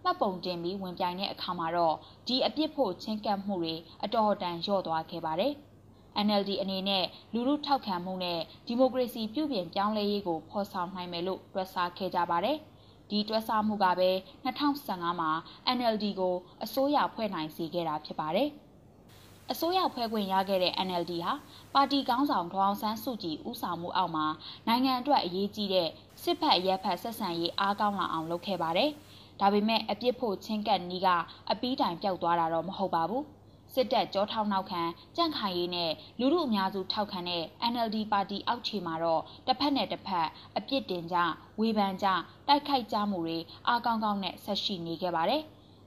[0.07, 1.95] မှတ်ပုံတင်ပြီးဝင်ပြိုင်တဲ့အခါမှာတော့
[2.27, 5.53] ဒီအပြစ်ဖို့ချင်းကပ်မှုတွေအတော်တန်လျော့သွားခဲ့ပါတယ်။
[6.25, 12.57] NLD အနေနဲ့လူမှုထောက်ခံမှုနဲ့ဒီမိုကရေစီပြုပြင်ပြောင်းလဲရေးကိုဖော်ဆောင်နိုင်မယ်လို့တွက်ဆခဲ့ကြပါတယ်။
[13.09, 14.09] ဒီတွက်ဆမှုကပဲ
[14.45, 15.31] 2015မှာ
[15.77, 18.49] NLD ကိုအစိုးရဖွဲ့နိုင်စေခဲ့တာဖြစ်ပါတယ်။
[19.51, 21.33] အစိုးရဖွဲ့ခွင့်ရခဲ့တဲ့ NLD ဟာ
[21.73, 24.25] ပါတီကောင်းဆောင်ဒေါအောင်ဆန်းစုကြည်ဦးဆောင်မှုအောက်မှာ
[24.67, 25.89] နိုင်ငံအတွက်အရေးကြီးတဲ့
[26.23, 28.91] စစ်ဖက်ရဲဖက်ဆက်ဆံရေးအားကောင်းလာအောင်လုပ်ခဲ့ပါတယ်။
[29.39, 31.07] ဒါပေမဲ့အပြစ်ဖို့ချင်းကပ်နီးက
[31.51, 33.25] အပီးတိုင်ပျောက်သွားတာတော့မဟုတ်ပါဘူး
[33.73, 34.81] စစ်တပ်ကြောထောက်နောက်ခံ
[35.15, 40.27] ကြန့်ခိုင်ရေးနဲ့လူမှုအများစုထောက်ခံတဲ့ NLD ပါတီအောက်ခြေမှာတော့တစ်ဖက်နဲ့တစ်ဖက်
[40.57, 41.17] အပြစ်တင်ကြ
[41.59, 42.07] ဝေဖန်ကြ
[42.47, 45.41] တိုက်ခိုက်ကြမှုတွေအားကောင်းကောင်းနဲ့ဆက်ရှိနေခဲ့ပါတယ်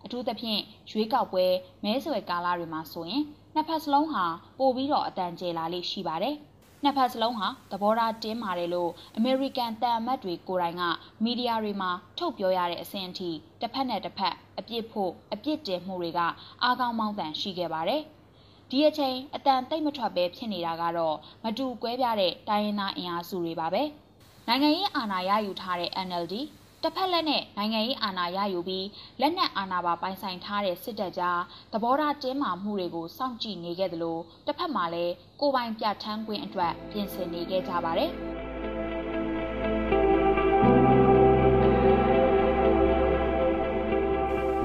[0.04, 1.44] အထူးသဖြင့်ရွေးကောက်ပွဲ
[1.84, 3.22] မဲဆွယ်ကာလတွေမှာဆိုရင်
[3.54, 4.24] နှစ်ဖက်စလုံးဟာ
[4.58, 6.36] ပိုပြီးတော့အတန်ကျဲလာလေးရှိပါတယ်။
[6.82, 10.82] နှစ်ဖက်စလုံးဟာသဘောထားတင်းမာတယ်လို့အမေရိကန်တန်အမတ်တွေကိုယ်တိုင်က
[11.24, 16.20] မီဒီယာတွေမှာထုတ်ပြောရတဲ့အဆင့်အထိတစ်ဖက်နဲ့တစ်ဖက်အပြစ်ဖို့အပြစ်တင်မှုတွေက
[16.62, 18.02] အားကောင်းမောင်းတန်ရှိခဲ့ပါတယ်။
[18.70, 23.82] ဒီအချိန်အတန်တိတ်မထွက်ပဲဖြစ်နေတာကတော့မတူကွဲပြားတဲ့တိုင်းရင်းသားအင်အားစုတွေပါပဲ။
[24.48, 26.34] နိုင်ငံရေးအာဏာရယူထားတဲ့ NLD
[26.84, 28.86] တစ်ဖက်လက်နဲ့နိုင်ငံရေးအာဏာရယူပြီး
[29.20, 31.40] လက်နက်အာဏာပါပိုင်ဆိုင်ထားတဲ့စစ်တပ်ကြား
[31.72, 38.10] သဘောထားတင်းမာမှုတွေကိုစောင့်ကြည့်နေခဲ့သလိုတစ်ဖက်မှာလည်းကိုပိုင်ပြဋ္ဌာန်းခွင့်အတွက်ပြင်ဆင်နေခဲ့ကြပါတယ်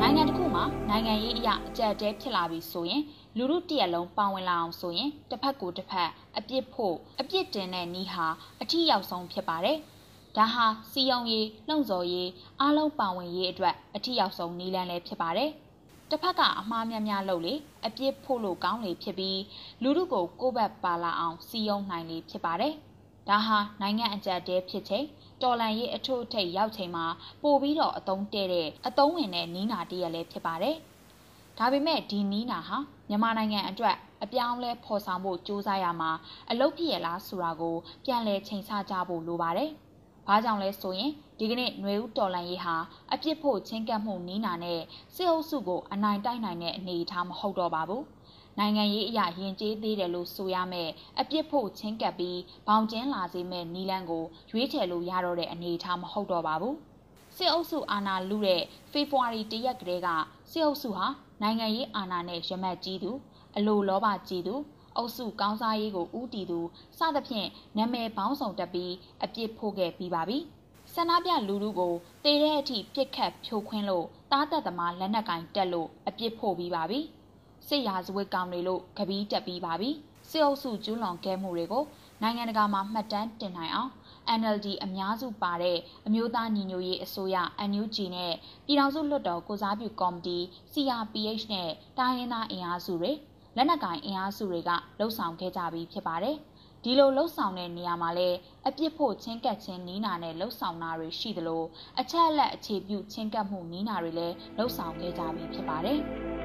[0.01, 3.01] နိုင်ငံတစ်ခုမှာနိုင်ငံရေးအရာအကြက်တဲဖြစ်လာပြီဆိုရင်
[3.37, 8.27] လူမှုတရက်လုံးပါဝင်လာအောင်ဆိုရင်တစ်ဖက်ကိုတစ်ဖက်အပြစ်ဖို့အပြစ်တင်တဲ့နီးဟာ
[8.61, 9.79] အထီးရောက်ဆုံးဖြစ်ပါတယ်။
[10.37, 15.51] ဒါဟာစီယုံရေးလှုံ့ဆော်ရေးအားလုံးပါဝင်ရေးအတွက်အထီရောက်ဆုံးနီးလန်းလည်းဖြစ်ပါတယ်။
[16.09, 17.53] တစ်ဖက်ကအမှားများများလုပ်လေ
[17.85, 19.39] အပြစ်ဖို့လို့ကောင်းလေဖြစ်ပြီး
[19.83, 22.73] လူတို့ကိုကိုယ့်ဘက်ပါလာအောင်စီယုံနိုင်လေဖြစ်ပါတယ်။
[23.29, 25.05] ဒါဟာနိုင်ငံအကြက်တဲဖြစ်ချိန်
[25.41, 27.05] တော်လန်ရေးအထုအထိပ်ရောက်ချိန်မှာ
[27.43, 30.75] ပို့ပြီးတော့အတုံးတဲ့တဲ့အတုံးဝင်တဲ့နီးနာတရက်လည်းဖြစ်ပါတယ်။
[31.57, 32.77] ဒါပေမဲ့ဒီနီးနာဟာ
[33.09, 36.11] မြန်မာနိုင်ငံအတွက်အပြောင်းလဲဖော်ဆောင်ဖို့ကြိုးစားရမှာ
[36.49, 37.75] အလုပ်ဖြစ်ရလားဆိုတာကို
[38.05, 39.71] ပြန်လည်ချိန်ဆကြဖို့လိုပါတယ်။။
[40.27, 42.75] ဘာကြောင့်လဲဆိုရင်ဒီကနေ့ຫນွေဦးတော်လန်ရေးဟာ
[43.13, 44.81] အပြစ်ဖို့ချင်းကပ်မှုနီးနာနဲ့
[45.15, 48.03] စစ်အုပ်စုကိုအနိုင်တိုက်နိုင်တဲ့အနေအထားမဟုတ်တော့ပါဘူး။
[48.59, 50.89] နိုင်ငံရေးအရာယဉ်ကျေးသေးတယ်လို့ဆိုရမယ်
[51.19, 56.75] အပြစ်ဖို့ချင်းကပ်ပြီးဘောင်ကျင်းလာစေမဲ့နီလန်းကိုရွေးချယ်လို့ရတော့တဲ့အနေအထားမဟုတ်တော့ပါဘူး။
[57.35, 60.07] စစ်အုပ်စုအာဏာလုတဲ့ဖေဖော်ဝါရီတရက်ကလေးက
[60.51, 61.07] စစ်အုပ်စုဟာ
[61.41, 63.11] နိုင်ငံရေးအာဏာနဲ့ရမတ်ကြီးသူ
[63.57, 64.55] အလိုလောဘကြီးသူ
[64.97, 66.59] အုပ်စုကောင်းစားရေးကိုဦးတည်သူ
[66.97, 67.47] စသဖြင့်
[67.77, 70.37] နာမည်ပေါင်းစုံတက်ပြီးအပြစ်ဖို့ခဲ့ပြီးပါပြီ။
[70.93, 76.99] ဆန္ဒပြလူလူကိုတေတဲ့အထိပြစ်ခတ်ဖြိုခွင်းလို့တားတက်သမားလက်နက်ကင်တက်လို့အပြစ်ဖို့ပြီးပါပြီ။
[77.67, 79.89] စစ်ရာဇဝတ်ကောင်တွေလို့ကပီးတက်ပြီးပါပြီ။
[80.29, 81.83] စစ်အုပ်စုကျူးလွန်ခဲ့မှုတွေကို
[82.21, 83.91] နိုင်ငံတကာမှာမှတ်တမ်းတင်နိုင်အောင်
[84.39, 87.37] NLD အများစုပါတဲ့အမျိုးသားညီညွတ်ရေးအစိုးရ
[87.69, 88.33] NUG နဲ့
[88.65, 90.37] ပြည်ထောင်စုလွှတ်တော်ကိုစားပြုကော်မတီ
[90.73, 93.11] CRPH နဲ့တိုင်းရင်းသားအင်အားစုတွေ
[93.55, 96.35] လက်နက်ကင်အင်အားစုတွေကလှုပ်ဆောင်ခဲ့ကြပြီးဖြစ်ပါတယ်။
[96.83, 98.37] ဒီလိုလှုပ်ဆောင်တဲ့နေရာမှာလည်း
[98.67, 101.63] အပြစ်ဖို့ချင်းကပ်ခြင်းနီးနာနဲ့လှုပ်ဆောင်တာတွေရှိသလို
[101.99, 106.01] အချက်အလက်အခြေပြုချင်းကပ်မှုနီးနာတွေလည်းလှုပ်ဆောင်ခဲ့ကြပြီးဖြစ်ပါတယ်။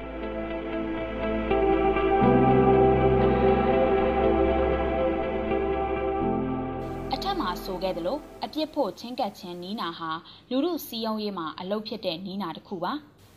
[7.41, 10.11] မှာဆိုခဲ့သလိုအပြစ်ဖို့ချင်းကပ်ခြင်းနီးနာဟာ
[10.49, 12.93] လူမှုစီယုံရေးမှာအလုပ်ဖြစ်တဲ့နီးနာတစ်ခုပါ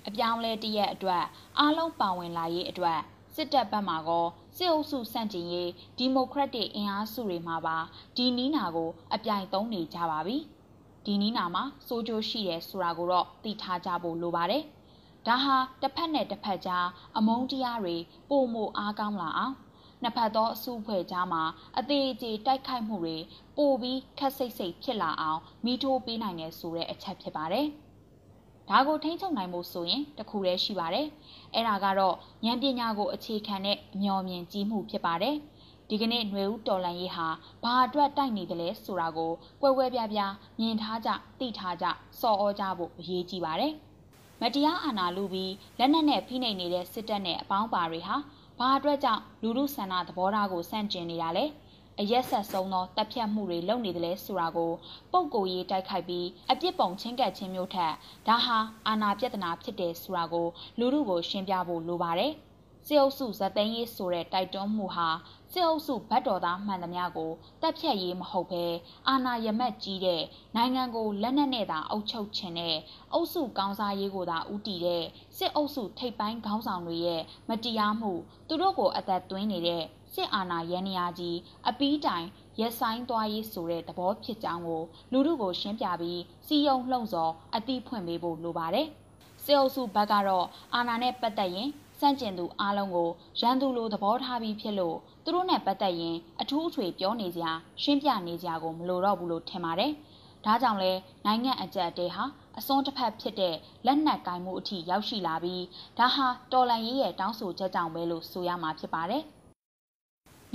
[0.08, 1.24] အပြောင်းလဲတရက်အတွက်
[1.58, 2.98] အားလုံးပါဝင်လာရေးအတွက်
[3.34, 7.76] စစ်တပ်ဘက်မှကောစစ်အုပ်စုစန့်ကျင်ရေးဒီမိုကရက်တစ်အင်အားစုတွေမှာပါ
[8.16, 10.36] ဒီနီးနာကို အပြိုင်သုံးနေကြပါပြီ
[11.04, 14.62] ဒီနီးနာမှာစိုးကြိုးရှိတယ်ဆိုတာကိုတော့သိထားကြဖို့လိုပါတယ်
[15.26, 17.96] ဒါဟာတစ်ဖက်နဲ့တစ်ဖက်ကြားအမုန်းတရားတွေ
[18.30, 19.54] ပုံမအားကောင်းလာအောင်
[20.02, 21.42] နှစ်ဖက်သောအစုအဖွဲ့ကြားမှာ
[21.78, 23.16] အသေးအကျေတိုက်ခိုက်မှုတွေ
[23.56, 27.68] ပိုပြီးခက်စိတ်စိတ်ဖြစ်လာအောင်မိထိုးပေးနိုင်တယ်ဆိုတဲ့အချက်ဖြစ်ပါတယ်။
[28.70, 31.06] ဒါကိုထိန်းချုပ်နိုင်ဖို့ဆိုရင်တခုတည်းရှိပါတယ်။
[31.54, 35.36] အဲ့ဒါကတော့ဉာဏ်ပညာကိုအခြေခံတဲ့အမျှော်မြင်ကြီးမှုဖြစ်ပါတယ်။
[35.88, 37.28] ဒီကနေ့ຫນွေဦးတော်လန်ရေးဟာ
[37.62, 41.86] ဘာအတွက်တိုက်နေတယ်လဲဆိုတာကိုကွဲကွဲပြားပြားမြင်ထားကြသိထားကြ
[42.20, 43.72] စော်ဩကြဖို့အရေးကြီးပါတယ်။
[44.40, 48.16] မတရားအာဏာလူပြီးလက်နက်နဲ့ဖိနှိပ်နေတဲ့စစ်တပ်နဲ့အပေါင်းပါတွေဟာ
[48.58, 51.44] ဘာအတွက်ကြောင့်လူမှုဆန္ဒသဘောထားကိုစန့်ကျင်နေတာလဲ။
[52.00, 54.72] အရက်ဆက်ဆုံးသောတပ်ဖြတ်မှုတွေလုပ်နေတယ်လဲဆိုတာကို
[55.12, 57.92] ပုံကိုရေးတိုက်ခိုက်ပြီးအပြစ်ပုံချင်းကပ်ခြင်းမျိုးထက်
[58.28, 60.46] ဒါဟာအာဏာပြဿနာဖြစ်တယ်ဆိုတာကို
[60.78, 62.34] လူမှုကိုရှင်းပြဖို့လိုပါတယ်။
[62.86, 65.08] စစ်အုပ်စုဇက်သိန်းရေးဆိုတဲ့တိုက်တွန်းမှုဟာ
[65.52, 68.64] စစ်အုပ်စုဗတ်တော်သားမှန်သမျှကိုတပ်ဖြတ်ရေးမဟုတ်ဘဲ
[69.08, 70.22] အာဏာရမက်ကြီးတဲ့
[70.56, 72.76] နိုင်ငံကိုလက်နက်နဲ့သာအုပ်ချုပ်ခြင်းနဲ့
[73.12, 75.04] အုပ်စုကောင်းစားရေးကိုသာဦးတည်တဲ့
[75.36, 78.12] စစ်အုပ်စုထိပ်ပိုင်းခေါင်းဆောင်တွေရဲ့မတရားမှု
[78.48, 82.26] သူတို့ကိုအသက်သွင်းနေတဲ့ စစ်အာဏာရန်ရာကြီးအပီးတိုင်
[82.60, 88.86] ရက်ဆိုင်သွားရေးဆိုတဲ့သဘောဖြစ်ကြောင်းကိုလူထုကိုရှင်းပြပြီးစီယုံလှုံ့ဆော်အတိဖွင့်ပေးဖို့လိုပါတယ်။
[89.44, 91.68] စစ်အုပ်စုဘက်ကတော့အာဏာနဲ့ပတ်သက်ရင်
[92.00, 97.42] စန့်ကျင်သူအားလုံးကိုရန်သူလိုသဘောထားပြီးဖြစ်လို့သူတို့နဲ့ပတ်သက်ရင်အထူးအထွေပြောနေကြ
[97.82, 99.92] ရှင်းပြနေကြကိုမလိုတော့ဘူးလို့ထင်ပါတယ်။
[100.44, 100.92] ဒါကြောင့်လဲ
[101.26, 102.24] နိုင်ငံအကြက်တဲဟာ
[102.58, 103.54] အစွန်းတစ်ဖက်ဖြစ်တဲ့
[103.86, 105.64] လက်နက်ကင်မှုအထိရောက်ရှိလာပြီး
[105.98, 109.24] ဒါဟာတော်လန်ရေးရဲ့တောင်းဆိုချက်ကြောင့်ပဲလို့ဆိုရမှာဖြစ်ပါတယ်။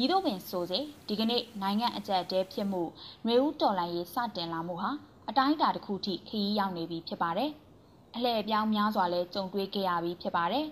[0.02, 2.82] မည်သို့ပင်ဆိုစေဒီကနေ့နိုင်ငံအကြက်တဲဖြစ်မှု
[3.24, 4.92] ຫນွေဦးတော်လှန်ရေးစတင်လာမှုဟာ
[5.30, 7.50] အတိုင်းအတာတစ်ခုထိခရီးရောက်နေပြီဖြစ်ပါတယ်။
[8.16, 10.66] အလှည့်ပြောင်းများစွာလဲကြုံတွေ့ခဲ့ရပြီးဖြစ်ပါတယ်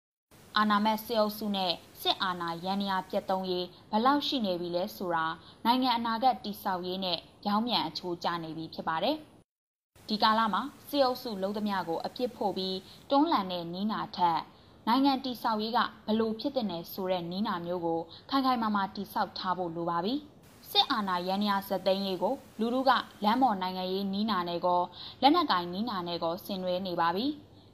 [0.56, 5.26] ။အာနာမက်စစ်အုပ်စုနဲ့စစ်အာဏာရန်ရာပြတ်သုံးရေးဘလောက်ရှိနေပြီလဲဆိုတာ
[5.64, 9.16] နိုင်ငံအနာဂတ်တိဆောက်ရေးနဲ့ရောင်းမြန်အချိုးကျနေပြီဖြစ်ပါတယ်။
[10.08, 12.76] ဒီကာလမှာစစ်အုပ်စုလုံးသမျှကိုအပြစ်ဖို့ပြီး
[13.10, 14.40] တွန်းလှန်တဲ့နီးနာထက်
[14.90, 20.14] နိုင်ငံတိဆောက်ရေးကဘလို့ဖြစ်တဲ့နယ်ဆိုတဲ့နီးနာမျိုးကိုခိုင်ခိုင်မာမာတိဆောက်ထားဖို့လိုပါပြီ
[20.70, 22.90] စစ်အာဏာရန်ရာဇသိန်းရေးကိုလူလူက
[23.24, 24.82] လမ်းပေါ်နိုင်ငံရေးနီးနာနယ်ကော
[25.22, 27.26] လက်နက်ကင်နီးနာနယ်ကောဆင်နွှဲနေပါပြီ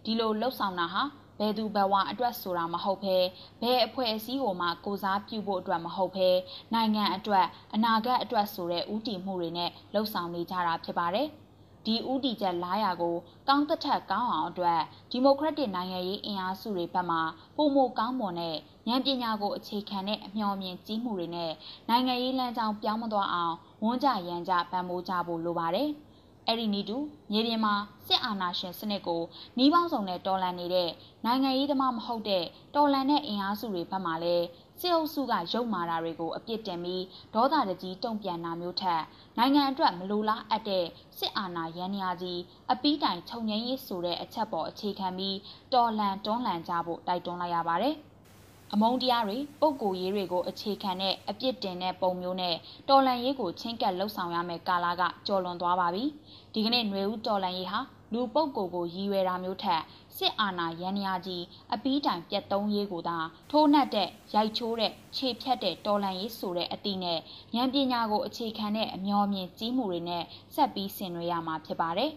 [0.05, 1.03] ဒီလိုလှုပ်ဆောင်တာဟာ
[1.38, 3.16] ဘယ်သူဘဝအတွက်ဆိုတာမဟုတ်ဘဲ
[3.62, 6.29] ဘယ်အဖွဲ့အစည်းကိုမှကိုစားပြုဖို့အတွက်မဟုတ်ဘဲ
[6.74, 11.29] နိုင်ငံအတွက်အနာဂတ်အတွက်ဆိုတဲ့ဥတီမှုတွေနဲ့လှုပ်ဆောင်နေကြတာဖြစ်ပါတယ်။
[11.86, 13.14] ဒီဥတီချက်လာရကို
[13.48, 17.18] ကောင်းတစ်ထက်ကောင်းအောင်အတွက်ဒီမိုကရက်တစ်နိုင်ငံရေးအင်အားစုတွေဘက်မှ
[17.56, 18.56] ပုံမကောင်းမွန်တဲ့
[18.88, 21.52] ဉာဏ်ပညာကိုအခြေခံတဲ့အမျှော်မြင်ကြီးမှုတွေနဲ့
[21.88, 25.90] နိုင်ငံရေးလမ်းကြောင်းပြောင်းမသွားအောင်ဝန်ကြရန်ကြပံ့ပိုးကြဖို့လိုပါတယ်။
[26.48, 26.96] အဲ့ဒီနီတူ
[27.30, 27.74] မြေပြင်မှာ
[28.06, 29.22] စစ်အာဏာရှင်စနစ်ကို
[29.56, 30.90] နှီးပေါင်းစုံနဲ့တော်လှန်နေတဲ့
[31.24, 32.44] နိုင်ငံရေးသမားမဟုတ်တဲ့
[32.74, 34.46] တော်လှန်တဲ့အင်အားစုတွေဘက်မှလည်း
[34.84, 39.02] စစ်အုပ်စုကရုပ်မာတာတွေကိုအပြစ်တင်ပြီးဒေါသတကြီးတုံ့ပြန်တာမျိုးထက်
[39.38, 40.84] နိုင်ငံအတွက်မလိုလားအပ်တဲ့
[41.18, 42.40] စစ်အာဏာရန်ရာကြီး
[42.72, 45.36] အပီးတိုင်ခြုံငိမ့်ရေးဆိုတဲ့အချက်ပေါ်အခြေခံပြီး
[45.74, 47.94] တော်လှန်တွန်းလှန်ကြဖို့တိုက်တွန်းလိုက်ရပါတယ်။
[48.72, 52.56] အမုန်းတရားတွေပုံကိုရေးတွေကိုအခြေခံတဲ့အပြစ်တင်တဲ့ပုံမျိုးနဲ့
[52.88, 56.04] တော်လန်ရေးကိုချင်းကပ်လှုပ်ဆောင်ရမယ်ကာလကကျော်လွန်သွားပါပြီ
[56.52, 57.80] ဒီကနေ့ຫນွေဦးတော်လန်ရေးဟာ
[58.14, 59.83] လူပုတ်ကိုကိုရည်ရွယ်တာမျိုးထက်
[60.16, 63.18] စစ်အာဏာရန်ရာကြီးအပီးတိုင်ပြတ်သုံးရေးကိုသာ
[63.50, 67.18] ထိုးနှက်တဲ့ရိုက်ချိုးတဲ့ခြေဖြတ်တဲ့တော်လန်ရေးဆိုတဲ့အသည့်နဲ့
[67.55, 70.24] ဉာဏ်ပညာကိုအခြေခံတဲ့အမျော်မြင်ကြီးမှုတွေနဲ့
[70.55, 72.11] ဆက်ပြီးဆင်နွှဲရမှာဖြစ်ပါတယ်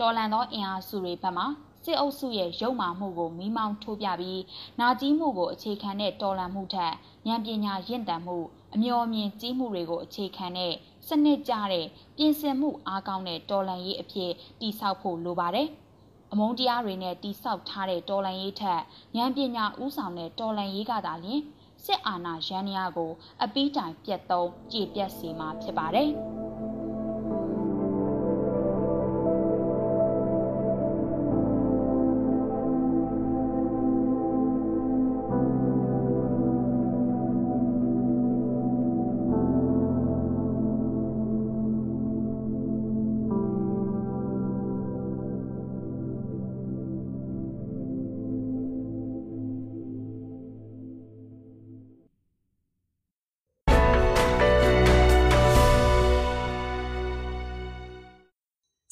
[0.00, 1.44] တော်လန်သောအင်အားစုတွေဘက်မှ
[1.84, 4.42] စစ်အုပ်စုရဲ့ရုံမာမှုကိုမိမောင်းထိုးပြပြီး
[4.80, 6.92] နာကြီးမှုကိုအခြေခံတဲ့တော်လှန်မှုထက်
[7.26, 8.36] ဉာဏ်ပညာရင့်တန်မှု
[8.74, 10.72] အမျော်မြင်ကြီးမှုတွေကိုအခြေခံတဲ့
[11.08, 15.68] စနစ်ကျတဲ့ပြင်ဆင်မှုအားကောင်းတဲ့တော်လှန်ရေးအဖြစ်တည်ဆောက်ဖို့လိုပါတယ်။
[16.32, 18.80] အမုန်းတရားတွေနဲ့တိဆောက်ထားတဲ့တော်လှန်ရေးထက်
[19.16, 21.42] ဉာဏ်ပညာဥဆောင်တဲ့တော်လှန်ရေးကသာလျှင်
[21.84, 23.10] စစ်အာဏာရန်ရာကို
[23.42, 26.10] အပီးတိုင်ပြတ်သုံးကြည်ပြတ်စေမှာဖြစ်ပါတယ်။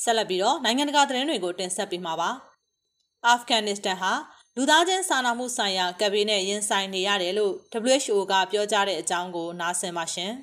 [0.07, 2.31] ဆက်လက်ပြီးတော့နိုင်ငံတကာသတင်းတွေကိုတင်ဆက်ပေးမှာပါ။
[3.27, 4.13] အာဖဂန်နစ္စတန်ဟာ
[4.57, 7.55] လူသားချင်းစာနာမှုဆိုင်ရာကပ်ဘေးနဲ့ရင်ဆိုင်နေရတယ်လို့
[7.93, 10.33] WHO ကပြောကြားတဲ့အကြောင်းကိုနားဆင်ပါရှင်။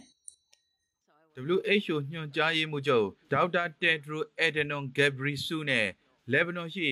[1.55, 5.87] WHO ညွှန်ကြားရေးမှူးချုပ်ဒေါက်တာတက်ဒရိုအက်ဒနွန်ဂက်ဘရီဆူနဲ့
[6.31, 6.87] လက်ဘနွန်ရှိ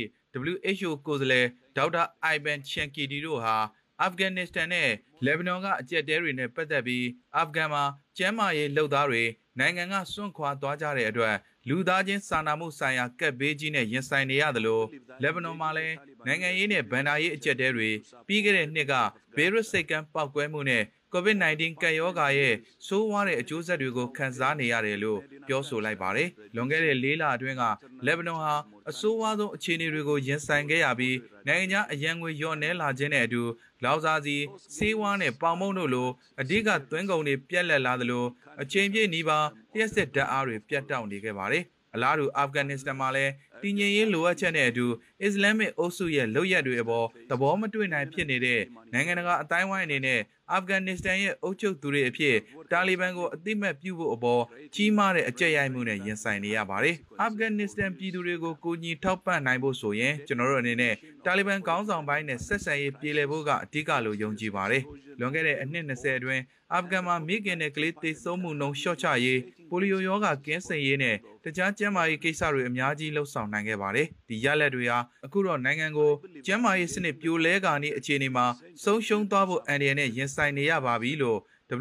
[0.52, 3.56] WHO ကိုယ်စားလှယ်ဒေါက်တာအိုင်ဗန်ချန်ကီတီတို့ဟာ
[4.02, 4.90] အာဖဂန်နစ္စတန်နဲ့
[5.26, 7.06] လက်ဘနွန်ကအကြက်တဲတွေနဲ့ပတ်သက်ပြီး
[7.36, 7.84] အာဖဂန်မှာ
[8.18, 9.24] ကျန်းမာရေးလုပ်သားတွေ
[9.60, 11.36] နိုင်ငံကစွန့်ခွာသွားကြတဲ့အတွက်
[11.70, 14.82] လူသားချင်းစာနာမှုဆိုင်ရာကပ်ဘေးကြီးနဲ့ရင်ဆိုင်နေရသလို
[15.22, 15.96] လက်ဘနွန်မှာလည်း
[16.28, 17.90] နိုင်ငံရေးနဲ့ဗန်ဒါရေးအကျက်တဲတွေ
[18.28, 18.94] ပြီးခဲ့တဲ့နှစ်က
[19.36, 22.54] ဘေရွတ်စိတ်ကမ်းပောက်ကွဲမှုနဲ့ COVID-19 ကပ်ရောဂါရဲ့
[22.88, 27.64] ဆိုးဝါးတဲ့အကျိုးဆက်တွေကိုခံစားနေရတယ်လို့ပြောဆိုလိုက်ပါတယ်။လွန်ခဲ့တဲ့၄လအတွင်းက
[28.06, 28.56] လက်ဘနွန်ဟာ
[28.90, 33.44] အဆိုးဝါးဆုံးအခြေအနေတွေကိုရင်ဆိုင်ခဲ့ရပြီးနိုင်ငံခြားအရန်ငွေလျော့နှဲလာခြင်းနဲ့အတူ
[33.84, 34.36] လောက်စားစီ
[34.76, 36.10] ဆေးဝါးနဲ့ပေါင်မုံတို့လို
[36.42, 38.26] အဓိကသွင်းကုန်တွေပြက်လက်လာသလို
[38.62, 39.40] အချိန်ပြည့်နီးပါ
[39.74, 41.64] လျှက်စစ်ဓာတ်အားတွေပြတ်တောက်နေခဲ့ပါတယ်။
[41.96, 44.86] အလားတူအာဖဂန်နစ္စတန်မှာလည်းတည်ငြိမ်ရေးလိုအပ်ချက်နဲ့အတူ
[45.24, 48.62] အစ္စလာမစ်အုပ်စုရဲ့လုပ်ရက်တွေအပေါ်သဘောမတွေ့နိုင်ဖြစ်နေတဲ့
[48.94, 50.20] နိုင်ငံတကာအတိုင်းဝိုင်းအနေနဲ့
[50.52, 52.36] အာဖဂန်နစ္စတန်ရဲ့အုပ်ချုပ်သူတွေအဖြစ်
[52.72, 54.44] တာလီဘန်ကိုအသိမဲ့ပြုဖို့အပေါ်
[54.76, 60.94] ကြီးမားတဲ့အကြက်ရိုက်မှုနဲ့ရင်ဆိုင်နေရပါတယ်။အာဖဂန်နစ္စတန်ပြည်သူတွေကိုကိုကြီးထောက်ပံ့နိုင်ဖို့ဆိုရင်ကျွန်တော်တို့အနေနဲ့
[61.26, 64.84] တာလီဘန်ခေါင်းဆောင်ပိုင်းနဲ့ဆက်ဆံရေးပြေလည်ဖို့ကအဓိကလို့ယုံကြည်ပါတယ်။
[65.20, 69.40] လွန်ခဲ့တဲ့အနှစ်20အတွင်းအာဖဂန်မှာမိခင်နဲ့ကလေးသေဆုံးမှုနှုန်းလျှော့ချရေး
[69.72, 76.12] ပိုလီယိုရောဂါကင်းစင်ရေးနဲ့တခြားကျန်းမာရေးကိစ္စတွေအများကြီးလှုပ်ဆောင်နိုင်ခဲ့ပါတယ်။ဒီရလက်တွေဟာအခုတော့နိုင်ငံကို
[76.46, 78.46] ကျန်းမာရေးစနစ်ပြိုလဲကာနေအခြေအနေမှာ
[78.84, 81.40] ဆုံးရှုံးသွားဖို့အန်ဒီယန်နဲ့ရင်ဆိုင်နေရပါပြီလို့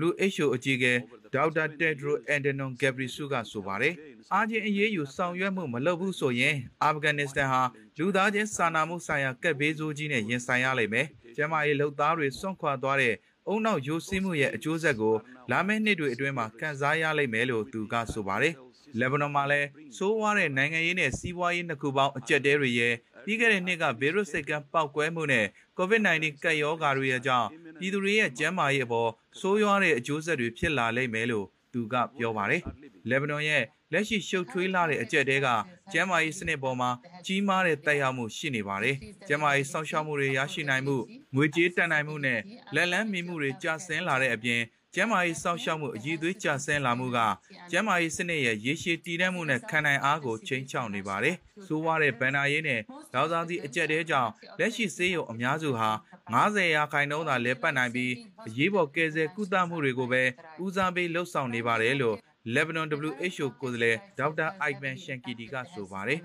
[0.08, 0.92] WHO အကြီးအကဲ
[1.34, 3.94] ဒေါက်တာတက်ဒရိုအန်ဒနွန်ဂက်ဘရီဆူကဆိုပါတယ်။
[4.34, 7.62] အာချင်းအရေးယူဆောင်ရွက်မှုမလုပ်ဘူးဆိုရင်အာဖဂန်နစ္စတန်ဟာ
[7.98, 13.14] လူသားချင်းစာနာမှုဆိုင်ရာကပ်ဘေးဆိုးကြီးနဲ့ရင်ဆိုင်ရလိမ့်မယ်။ကျန်းမာရေးလှုပ်သားတွေစွန့်ခွာသွားတဲ့
[13.50, 15.14] အုံနောက်ရိုးစည်းမှုရဲ့အကျိုးဆက်ကို
[15.50, 18.54] လာမယ့်နှစ်တွေအတွင်းမှာခံစားရလိမ့်မယ်လို့သူကဆိုပါတယ်။
[18.98, 25.46] လက်ဘနွန်မှာလည်းစိုးဝါးတဲ့နိုင်ငံရေးနဲ့စီးပွားရေးနှစ်ခုပေါင်းအကျက်တဲတွေရဲ့ပြီးခဲ့တဲ့နှစ်ကဗီရုတ်စိတ်ကမ်းပောက်ကွဲမှုနဲ့
[25.78, 29.10] COVID-19 ကပ်ရောဂါတွေရဲ့ကြောင့်ပြည်သူတွေရဲ့ကျန်းမာရေးအပေါ်
[29.40, 32.62] ဆိုးရွားတဲ့အကျိုးဆက်တွေဖြစ်လာလိမ့်မယ်လို့သူကပြောပါတယ်။
[33.08, 35.48] လက်ဘနွန်ရဲ့ လက်ရှိရှုပ်ထွေးလာတဲ့အကြက်တဲက
[35.92, 36.90] ကျန်းမာရေးစနစ်ပေါ်မှာ
[37.26, 38.96] ကြီးမားတဲ့တိုက်ရောက်မှုရှိနေပါတယ်။
[39.28, 40.96] ကျန်းမာရေးစောင့်ရှောက်မှုတွေရရှိနိုင်မှု
[41.34, 42.40] ငွေကြေးတန်နိုင်မှုနဲ့
[42.74, 44.62] လက်လန်းမီမှုတွေကျဆင်းလာတဲ့အပြင်
[44.94, 47.18] ကျန်းမာရေးစောင့်ရှောက်မှုအည်သွေးကျဆင်းလာမှုက
[47.70, 52.80] ကျန်းမာရေးစနစ်ရဲ့ရေရှည်တည်တံ့မှုနဲ့ခံနိုင်အားကိုချိန်ချောက်နေပါတယ်။ဆိုးဝါးတဲ့ဗန်နာရေးနဲ့
[53.14, 55.90] ဒေါသသည့်အကြက်တဲကြောင့်လက်ရှိဆေးရုံအများစုဟာ
[56.32, 58.12] 90ရာခိုင်နှုန်းသာလဲပတ်နိုင်ပြီး
[58.46, 60.22] အရေးပေါ်ကယ်ဆယ်ကုသမှုတွေကိုပဲ
[60.64, 62.18] ဦးစားပေးလှုပ်ဆောင်နေပါတယ်လို့
[62.54, 66.20] Lebanon WHO ကိုယ်စားလှယ်ဒေါက်တာအိုက်ဗန်ရှန်ကီတီကဆိုပါတယ်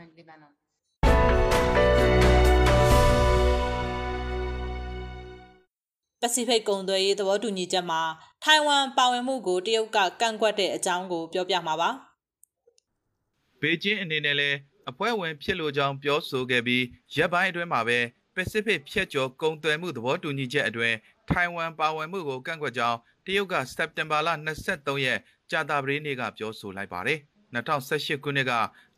[6.21, 8.01] ပစိဖိတ်ကုန်သွယ်ရေးသဘောတူညီချက်မှာ
[8.43, 11.89] ထိုင်ဝမ်ပါဝင်မှုကိုတရုတ်ကကန့်ကွက်တဲ့အကြောင်းကိုပြောပြမှာပါ။
[13.61, 14.57] ဘေကျင်းအနေနဲ့လည်း
[14.89, 16.83] အဖွဲ့ဝင်ဖြစ်လို့ကြောင်းပြောဆိုခဲ့ပြီး
[17.15, 17.99] ရက်ပိုင်းအတွင်းမှာပဲ
[18.35, 20.95] ပစိဖိတ်ဖြတ်ကျော်ကုန်သွယ်မှုသဘောတူညီချက်အတွင်း
[21.29, 24.29] ထိုင်ဝမ်ပါဝင်မှုကိုကန့်ကွက်ကြောင်းတရုတ်ကစက်တင်ဘာလ
[24.67, 25.19] 23ရက်
[25.51, 27.19] ကြာသပတေးနေ့ကပြောဆိုလိုက်ပါတယ်။
[27.55, 28.51] 2018ခုနှစ်က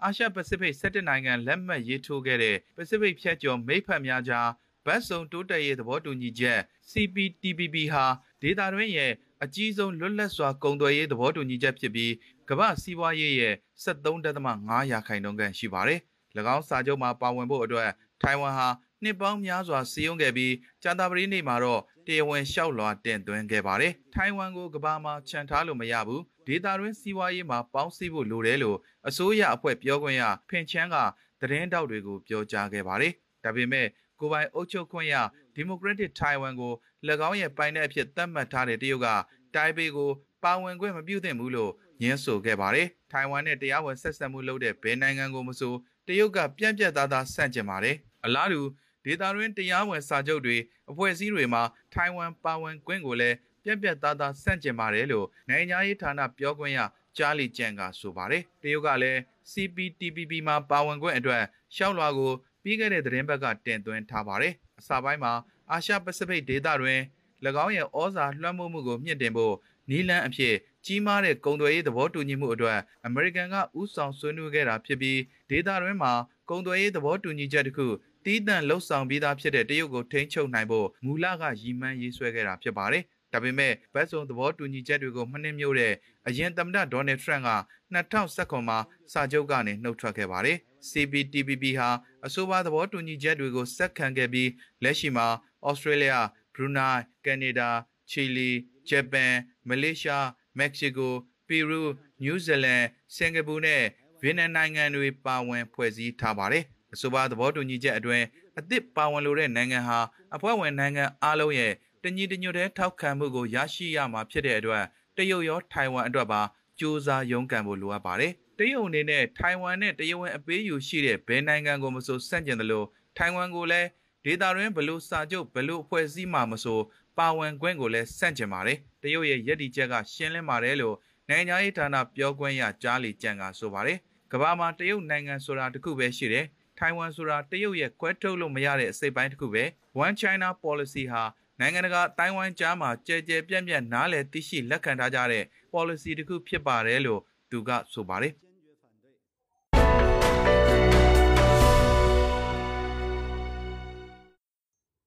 [0.03, 4.49] အာရှပစိဖိတ်17နိုင်ငံလက်မှတ်ရေးထိုးခဲ့တဲ့ပစိဖိတ်ဖြတ်ကျော်မိတ်ဖက်များကြား
[4.85, 6.59] ဘတ်စုံတိုးတက်ရေးသဘောတူညီချက်
[6.91, 8.05] CPTPP ဟာ
[8.41, 9.11] ဒေတာတွင်းရဲ့
[9.43, 12.13] အကြီးဆုံးလွတ်လပ်စွာကုန်သွယ်ရေးသဘောတူညီချက်ဖြစ်ပြီး
[12.49, 15.99] ကမ္ဘာစီးပွားရေးရဲ့73.5ရာခိုင်နှုန်းခန့်ရှိပါတယ်။၎
[16.55, 17.89] င်းစာချုပ်မှာပါဝင်ဖို့အတွက်
[18.21, 18.67] ထိုင်ဝမ်ဟာ
[19.03, 30.95] နှစ်ပေါင်းများစွာစီယုံခဲ့ပြီးကြာသပတေးနေ့မှာတော့တရားဝင်လျှောက်လွှာတင်သွင်းခဲ့ပါတယ်။ထိုင်ဝမ်ကိုကမ္ဘာမှာခြံထားလို့မရဘူး။ဒေတာတွင်းစီးပွားရေးမှာပေါင်းစည်းဖို့လိုတယ်လို့အစိုးရအဖွဲ့ပြောခွင့်ရဖင်ချန်းက
[31.41, 33.87] သတင်းတောက်တွေကိုပြောကြားခဲ့ပါတယ်။ဒါပေမဲ့
[34.19, 35.15] ကိုပိုင်အုပ်ချုပ်ခွင့်ရ
[35.55, 36.73] ဒီမိုကရက်တစ်ထိုင်ဝမ်ကို၎
[37.29, 39.07] င်းရဲ့ပိုင်တဲ့အဖြစ်သတ်မှတ်ထားတဲ့တရုတ်က
[39.55, 40.09] တိုင်ပေကို
[40.43, 45.73] ပါဝင်ခွင့်မပြုသင့်ဘူးလို့ညှင်းဆိုခဲ့ပါတယ်။ထိုင်ဝမ်နဲ့တရားဝင်ဆက်ဆံမှုလုပ်တဲ့ဘယ်နိုင်ငံကိုမဆို
[46.07, 48.61] တရုတ်ကပြန့်ပြန့်သားသားဆန့်ကျင်ပါတယ်။အလားတူ
[49.07, 50.57] ဒေတာတွင်တရားဝင်စာချုပ်တွေ
[50.89, 56.79] အဖွဲ့အစည်းတွေမှာထိုင်ဝမ်ပါဝင်ခွင့်ကိုလည်းပြက်ပြက်သားသားဆန့်ကျင်ပါတယ်လို့နိုင်ငံရေးဌာနပြောခွင့်ရ
[57.17, 59.19] ချာလီကျန်ကဆိုပါတယ်။တရုတ်ကလည်း
[59.51, 61.43] CPTPP မှာပါဝင်ခွင့်အတွက်
[61.75, 62.31] ရှောက်လွှာကို
[62.63, 65.33] ပြီးခဲ့တဲ့သတင်းပတ်ကတင်သွင်းထားပါတယ်။အစပိုင်းမှာ
[65.71, 66.99] အာရှပစိဖိတ်ဒေသတွင်၎
[67.65, 69.55] င်းရဲ့ဩဇာလွှမ်းမိုးမှုကိုမြင့်တင်ဖို့
[69.89, 76.13] နီလန်အဖြစ်ကြီးမားတဲ့ကုန်သွယ်ရေးသဘောတူညီမှုအတွက်အမေရိကန်ကဥဆောင်ဆွေးနွေးခဲ့တာဖြစ်ပြီးဒေသတွင်းမှာ
[76.49, 77.87] ကုန်သွယ်ရေးသဘောတူညီချက်တစ်ခု
[78.27, 85.93] တီးတန့်လှုပ်ဆောင်ပြီးသားဖြစ်တဲ့တရုတ်ကိုထိန်းချုပ်နိုင်ဖို့မူလကရည်မှန်းရေးဆွဲခဲ့တာဖြစ်ပါတယ်။ဒါပေမဲ့ဘတ်စုံသဘောတူညီချက်တွေကိုမှနှင်းမြို့တဲ့
[86.27, 87.51] အရင်သမ္မတဒေါ်နယ်ထရန့်က
[87.93, 88.77] 2019မှာ
[89.11, 90.57] စာချုပ်ကနေနှုတ်ထွက်ခဲ့ပါတယ်။
[90.89, 91.89] CPTPP ဟာ
[92.25, 94.49] အဆိုပါသဘောတူညီချက်တွေကိုစက်ခံခဲ့ပြီး
[94.83, 95.27] လက်ရှိမှာ
[95.67, 96.11] ဩစတြေးလျ၊
[96.53, 97.69] ဘရူနိုင်း၊ကနေဒါ၊
[98.09, 98.49] ချီလီ၊
[98.89, 99.33] ဂျပန်၊
[99.67, 100.25] မလေးရှား၊
[100.57, 101.13] မက္ကဆီကို၊
[101.47, 101.87] ပီရူး၊
[102.21, 102.83] နယူးဇီလန်၊
[103.15, 103.83] စင်ကာပူနဲ့
[104.21, 108.25] ဗီယက်နမ်နိုင်ငံတွေပါဝင်ဖွဲ့စည်းထားပါတယ်။ အဆိုပါသဘောတူညီချက်အတွင်း
[108.59, 109.99] အသစ်ပါဝင်လိုတဲ့နိုင်ငံဟာ
[110.35, 111.73] အဖွဲ့ဝင်နိုင်ငံအလုံးရဲ့
[112.03, 114.83] တညီတညွတ်တဲ့ထောက်ခံမှုကိုရရှိရမှာဖြစ်တဲ့အတွက်
[115.17, 116.41] တရုတ်ရောထိုင်ဝမ်အတွက်ပါ
[116.79, 123.87] စူးစမ်းရုန်းကန်ဖို့လိုအပ်ပါတယ်။တရုတ်အနေနဲ့ထိုင်ဝမ်နဲ့တရုတ်ဝင်အပေးယူရှိတဲ့ဘယ်နိုင်ငံကိုမဆိုဆန့်ကျင်တယ်လို့ထိုင်ဝမ်ကိုလည်း
[124.25, 126.79] ဒေတာရင်းဘလို့စာချုပ်ဘလို့ဖွဲ့စည်းမှာမဆို
[127.17, 130.95] ပါဝင်ခွင့်ကိုလည်းဆန့်ကျင်ပါတယ်။တရုတ်ရဲ့ရည်တည်ချက်ကရှင်းလင်းပါတယ်လို့
[131.29, 133.97] နိုင်ငံရေးဌာနပြောခွင့်ရကြားလီကျန်ကဆိုပါတယ်။
[134.31, 136.45] ကမ္ဘာမှာတရုတ်နိုင်ငံဆိုတာတခုပဲရှိတယ်။
[136.79, 139.63] ထိုင်ဝမ်ဆိုတာတရုတ်ရဲ့ခွဲထုတ်လို့မရတဲ့အစိပ်ပိုင်းတစ်ခုပဲ
[140.05, 141.23] One China policy ဟာ
[141.59, 148.33] နိုင်ငံတကာတိုင်ဝမ်ကြားမှာကြဲကြဲပြန့်ပြန့်နားလည်သိရှိလက်ခံထားကြတဲ့ policy တစ်ခုဖြစ်ပါတယ်လို့သူကဆိုပါတယ်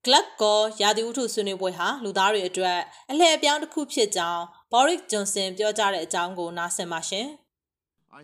[0.05, 2.79] ဂလပ်ကောရာသီဥတုဆွေးနွေးပွဲဟာလူသားတွေအတွက်
[3.11, 7.27] အလှည့်အပြောင်းတစ်ခုဖြစ်ကြောင်းဘော်ရစ်ဂျွန်ဆင်ပြောကြားတဲ့အကြောင်းကိုနားဆင်ပါရှင်။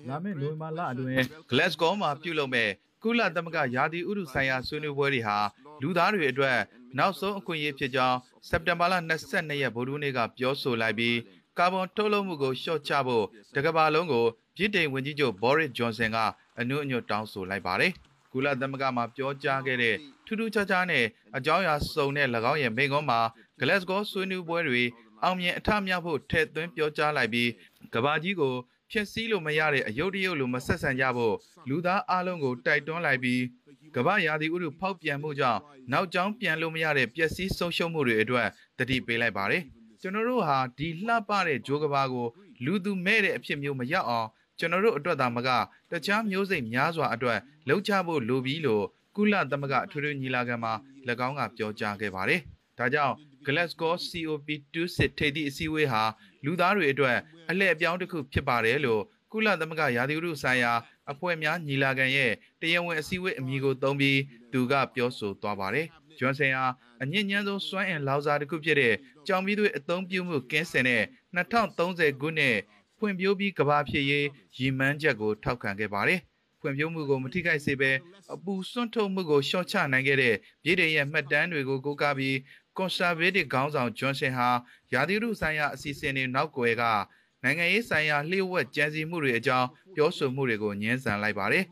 [0.08, 1.18] လာမယ့်နိုဝင်ဘာလအတွင်း
[1.50, 2.70] Glasgow မှာပြုလုပ်မဲ့
[3.06, 5.38] ကုလသမဂ္ဂရာသီဥတုဆိုင်ရာဆွေးနွေးပွဲတွေဟာ
[5.82, 6.58] လူသားတွေအတွက်
[6.98, 8.94] နောက်ဆုံးအခွင့်အရေးဖြစ်ကြောင်းစက်တင်ဘာလ
[9.26, 11.16] 22ရက်ဗုဒ္ဓနေ့ကပြောဆိုလိုက်ပြီး
[11.58, 14.24] ကာဗွန်ထုတ်လွှတ်မှုကိုလျှော့ချဖို့တကမ္ဘာလုံးကို
[14.56, 16.16] ပြည်ထောင်ဝန်ကြီးချုပ်ဘော်ရစ်ဂျွန်ဆင်က
[16.58, 17.92] အနုအညွတ်တောင်းဆိုလိုက်ပါတယ်။
[18.32, 21.04] ကုလသမဂ္ဂမှာပြောကြားခဲ့တဲ့ထူးထူးခြားခြားနဲ့
[21.36, 23.20] အကြောင်းအရာစုံတဲ့၎င်းရဲ့မိန့်ခွန်းမှာ
[23.60, 24.82] Glasgow ဆွေးနွေးပွဲတွေ
[25.22, 27.50] အောင်မြင်အထမြောက်ဖို့ထည့်သွင်းပြောကြားလိုက်ပြီး
[27.94, 28.54] ကဘာကြီးကို
[28.90, 31.34] ဖြစ်စည်းလို့မရတဲ့အယုတ်တရုတ်လိုမဆက်ဆံကြဖို့
[31.68, 33.42] လူသားအလုံးကိုတိုက်တွန်းလိုက်ပြီး
[33.96, 35.60] ကမ္ဘာရာသီဥတုဖောက်ပြန်မှုကြောင့်
[35.92, 39.62] နောက်ကျောင်းပြန်လို့မရတဲ့ပျက်စီးဆုံးရှုံးမှုတွေအတွက်တတိပေးလိုက်ပါတယ်
[40.00, 42.26] ကျွန်တော်တို့ဟာဒီလှပတဲ့ဂျိုးကဘာကို
[42.64, 45.48] လူသူမဲ့တဲ့အဖြစ်မျိုးမရောက်အောင်ကျွန်တော်တို့အတွက်သာမက
[45.90, 48.84] တခြားမျိုးစိတ်များစွာအတွက်လှုပ်ချဖို့လိုပြီလို့
[49.16, 50.72] ကုလသမဂ္ဂအထွေထွေညီလာခံမှာ၎
[51.26, 52.40] င်းကပြောကြားခဲ့ပါတယ်။
[52.78, 53.14] ဒါကြောင့်
[53.46, 56.02] Glasgow COP26 ထိပ်သီးအစည်းအဝေးဟာ
[56.46, 57.16] လူသားတွေအတွက်
[57.50, 60.72] အလှည့်အပြောင်းတစ်ခုဖြစ်ပါတယ်လို့ကုလသမဂ္ဂရာသီဥတုဆိုင်ရာ
[61.10, 64.20] အဖွဲ့များညီလာခံရဲ့တရားဝင်အစည်းအဝေးအမည်ကိုသုံးပြီး
[64.52, 65.86] သူကပြောဆိုသွားပါတယ်။
[66.18, 66.66] ဂျွန်ဆင်ဟာ
[67.02, 68.94] အညစ်ညမ်းဆုံးစွမ်းအင်လောက်စားတစ်ခုဖြစ်တဲ့
[69.26, 71.02] ကြောင်ပြီးသွေးအသုံးပြုမှုကင်းစင်တဲ့
[71.36, 72.56] 2030ခုနှစ်
[72.98, 74.26] ဖွံ့ဖြိုးပြီးကဘာဖြစ်ရေး
[74.58, 76.20] ရည်မှန်းချက်ကိုထောက်ခံခဲ့ပါတယ်။
[76.60, 77.90] ဖွံ့ဖြိုးမှုကိုမထိခိုက်စေဘဲ
[78.34, 82.36] အပူစွန့်ထုတ်မှုကိုရှော့ချနိုင်ခဲ့တဲ့ပြည်ထောင်ရဲ့မှတ်တမ်းတွေကိုကိုးကားပြီး
[82.78, 84.48] Conservative ခေါင်းဆောင်ဂျွန်ဆင်ဟာ
[84.92, 86.84] ရာသီဥတုဆိုင်ရာအစီအစဉ်တွေနောက်ကွယ်က
[87.42, 91.64] နိုင်ငံရေးဆိုင်ရာလျှို့ဝှက်ကြံစည်မှုတွေအကြောင်းပြောဆိုမှုတွေကိုညှင်းဆန်လိုက်ပါတယ်။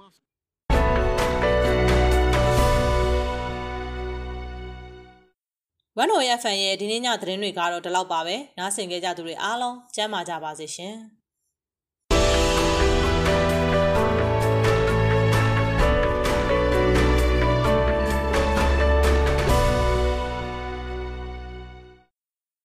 [5.99, 10.95] ဝန်တော်ရဖန်ရဲ့ဒီနေ့ညသတင်းတွေကတော့ဒီလောက်ပါပဲနားဆင်ကြကြသူတွေအားလုံးကျမ်းမာကြပါစေရှင်။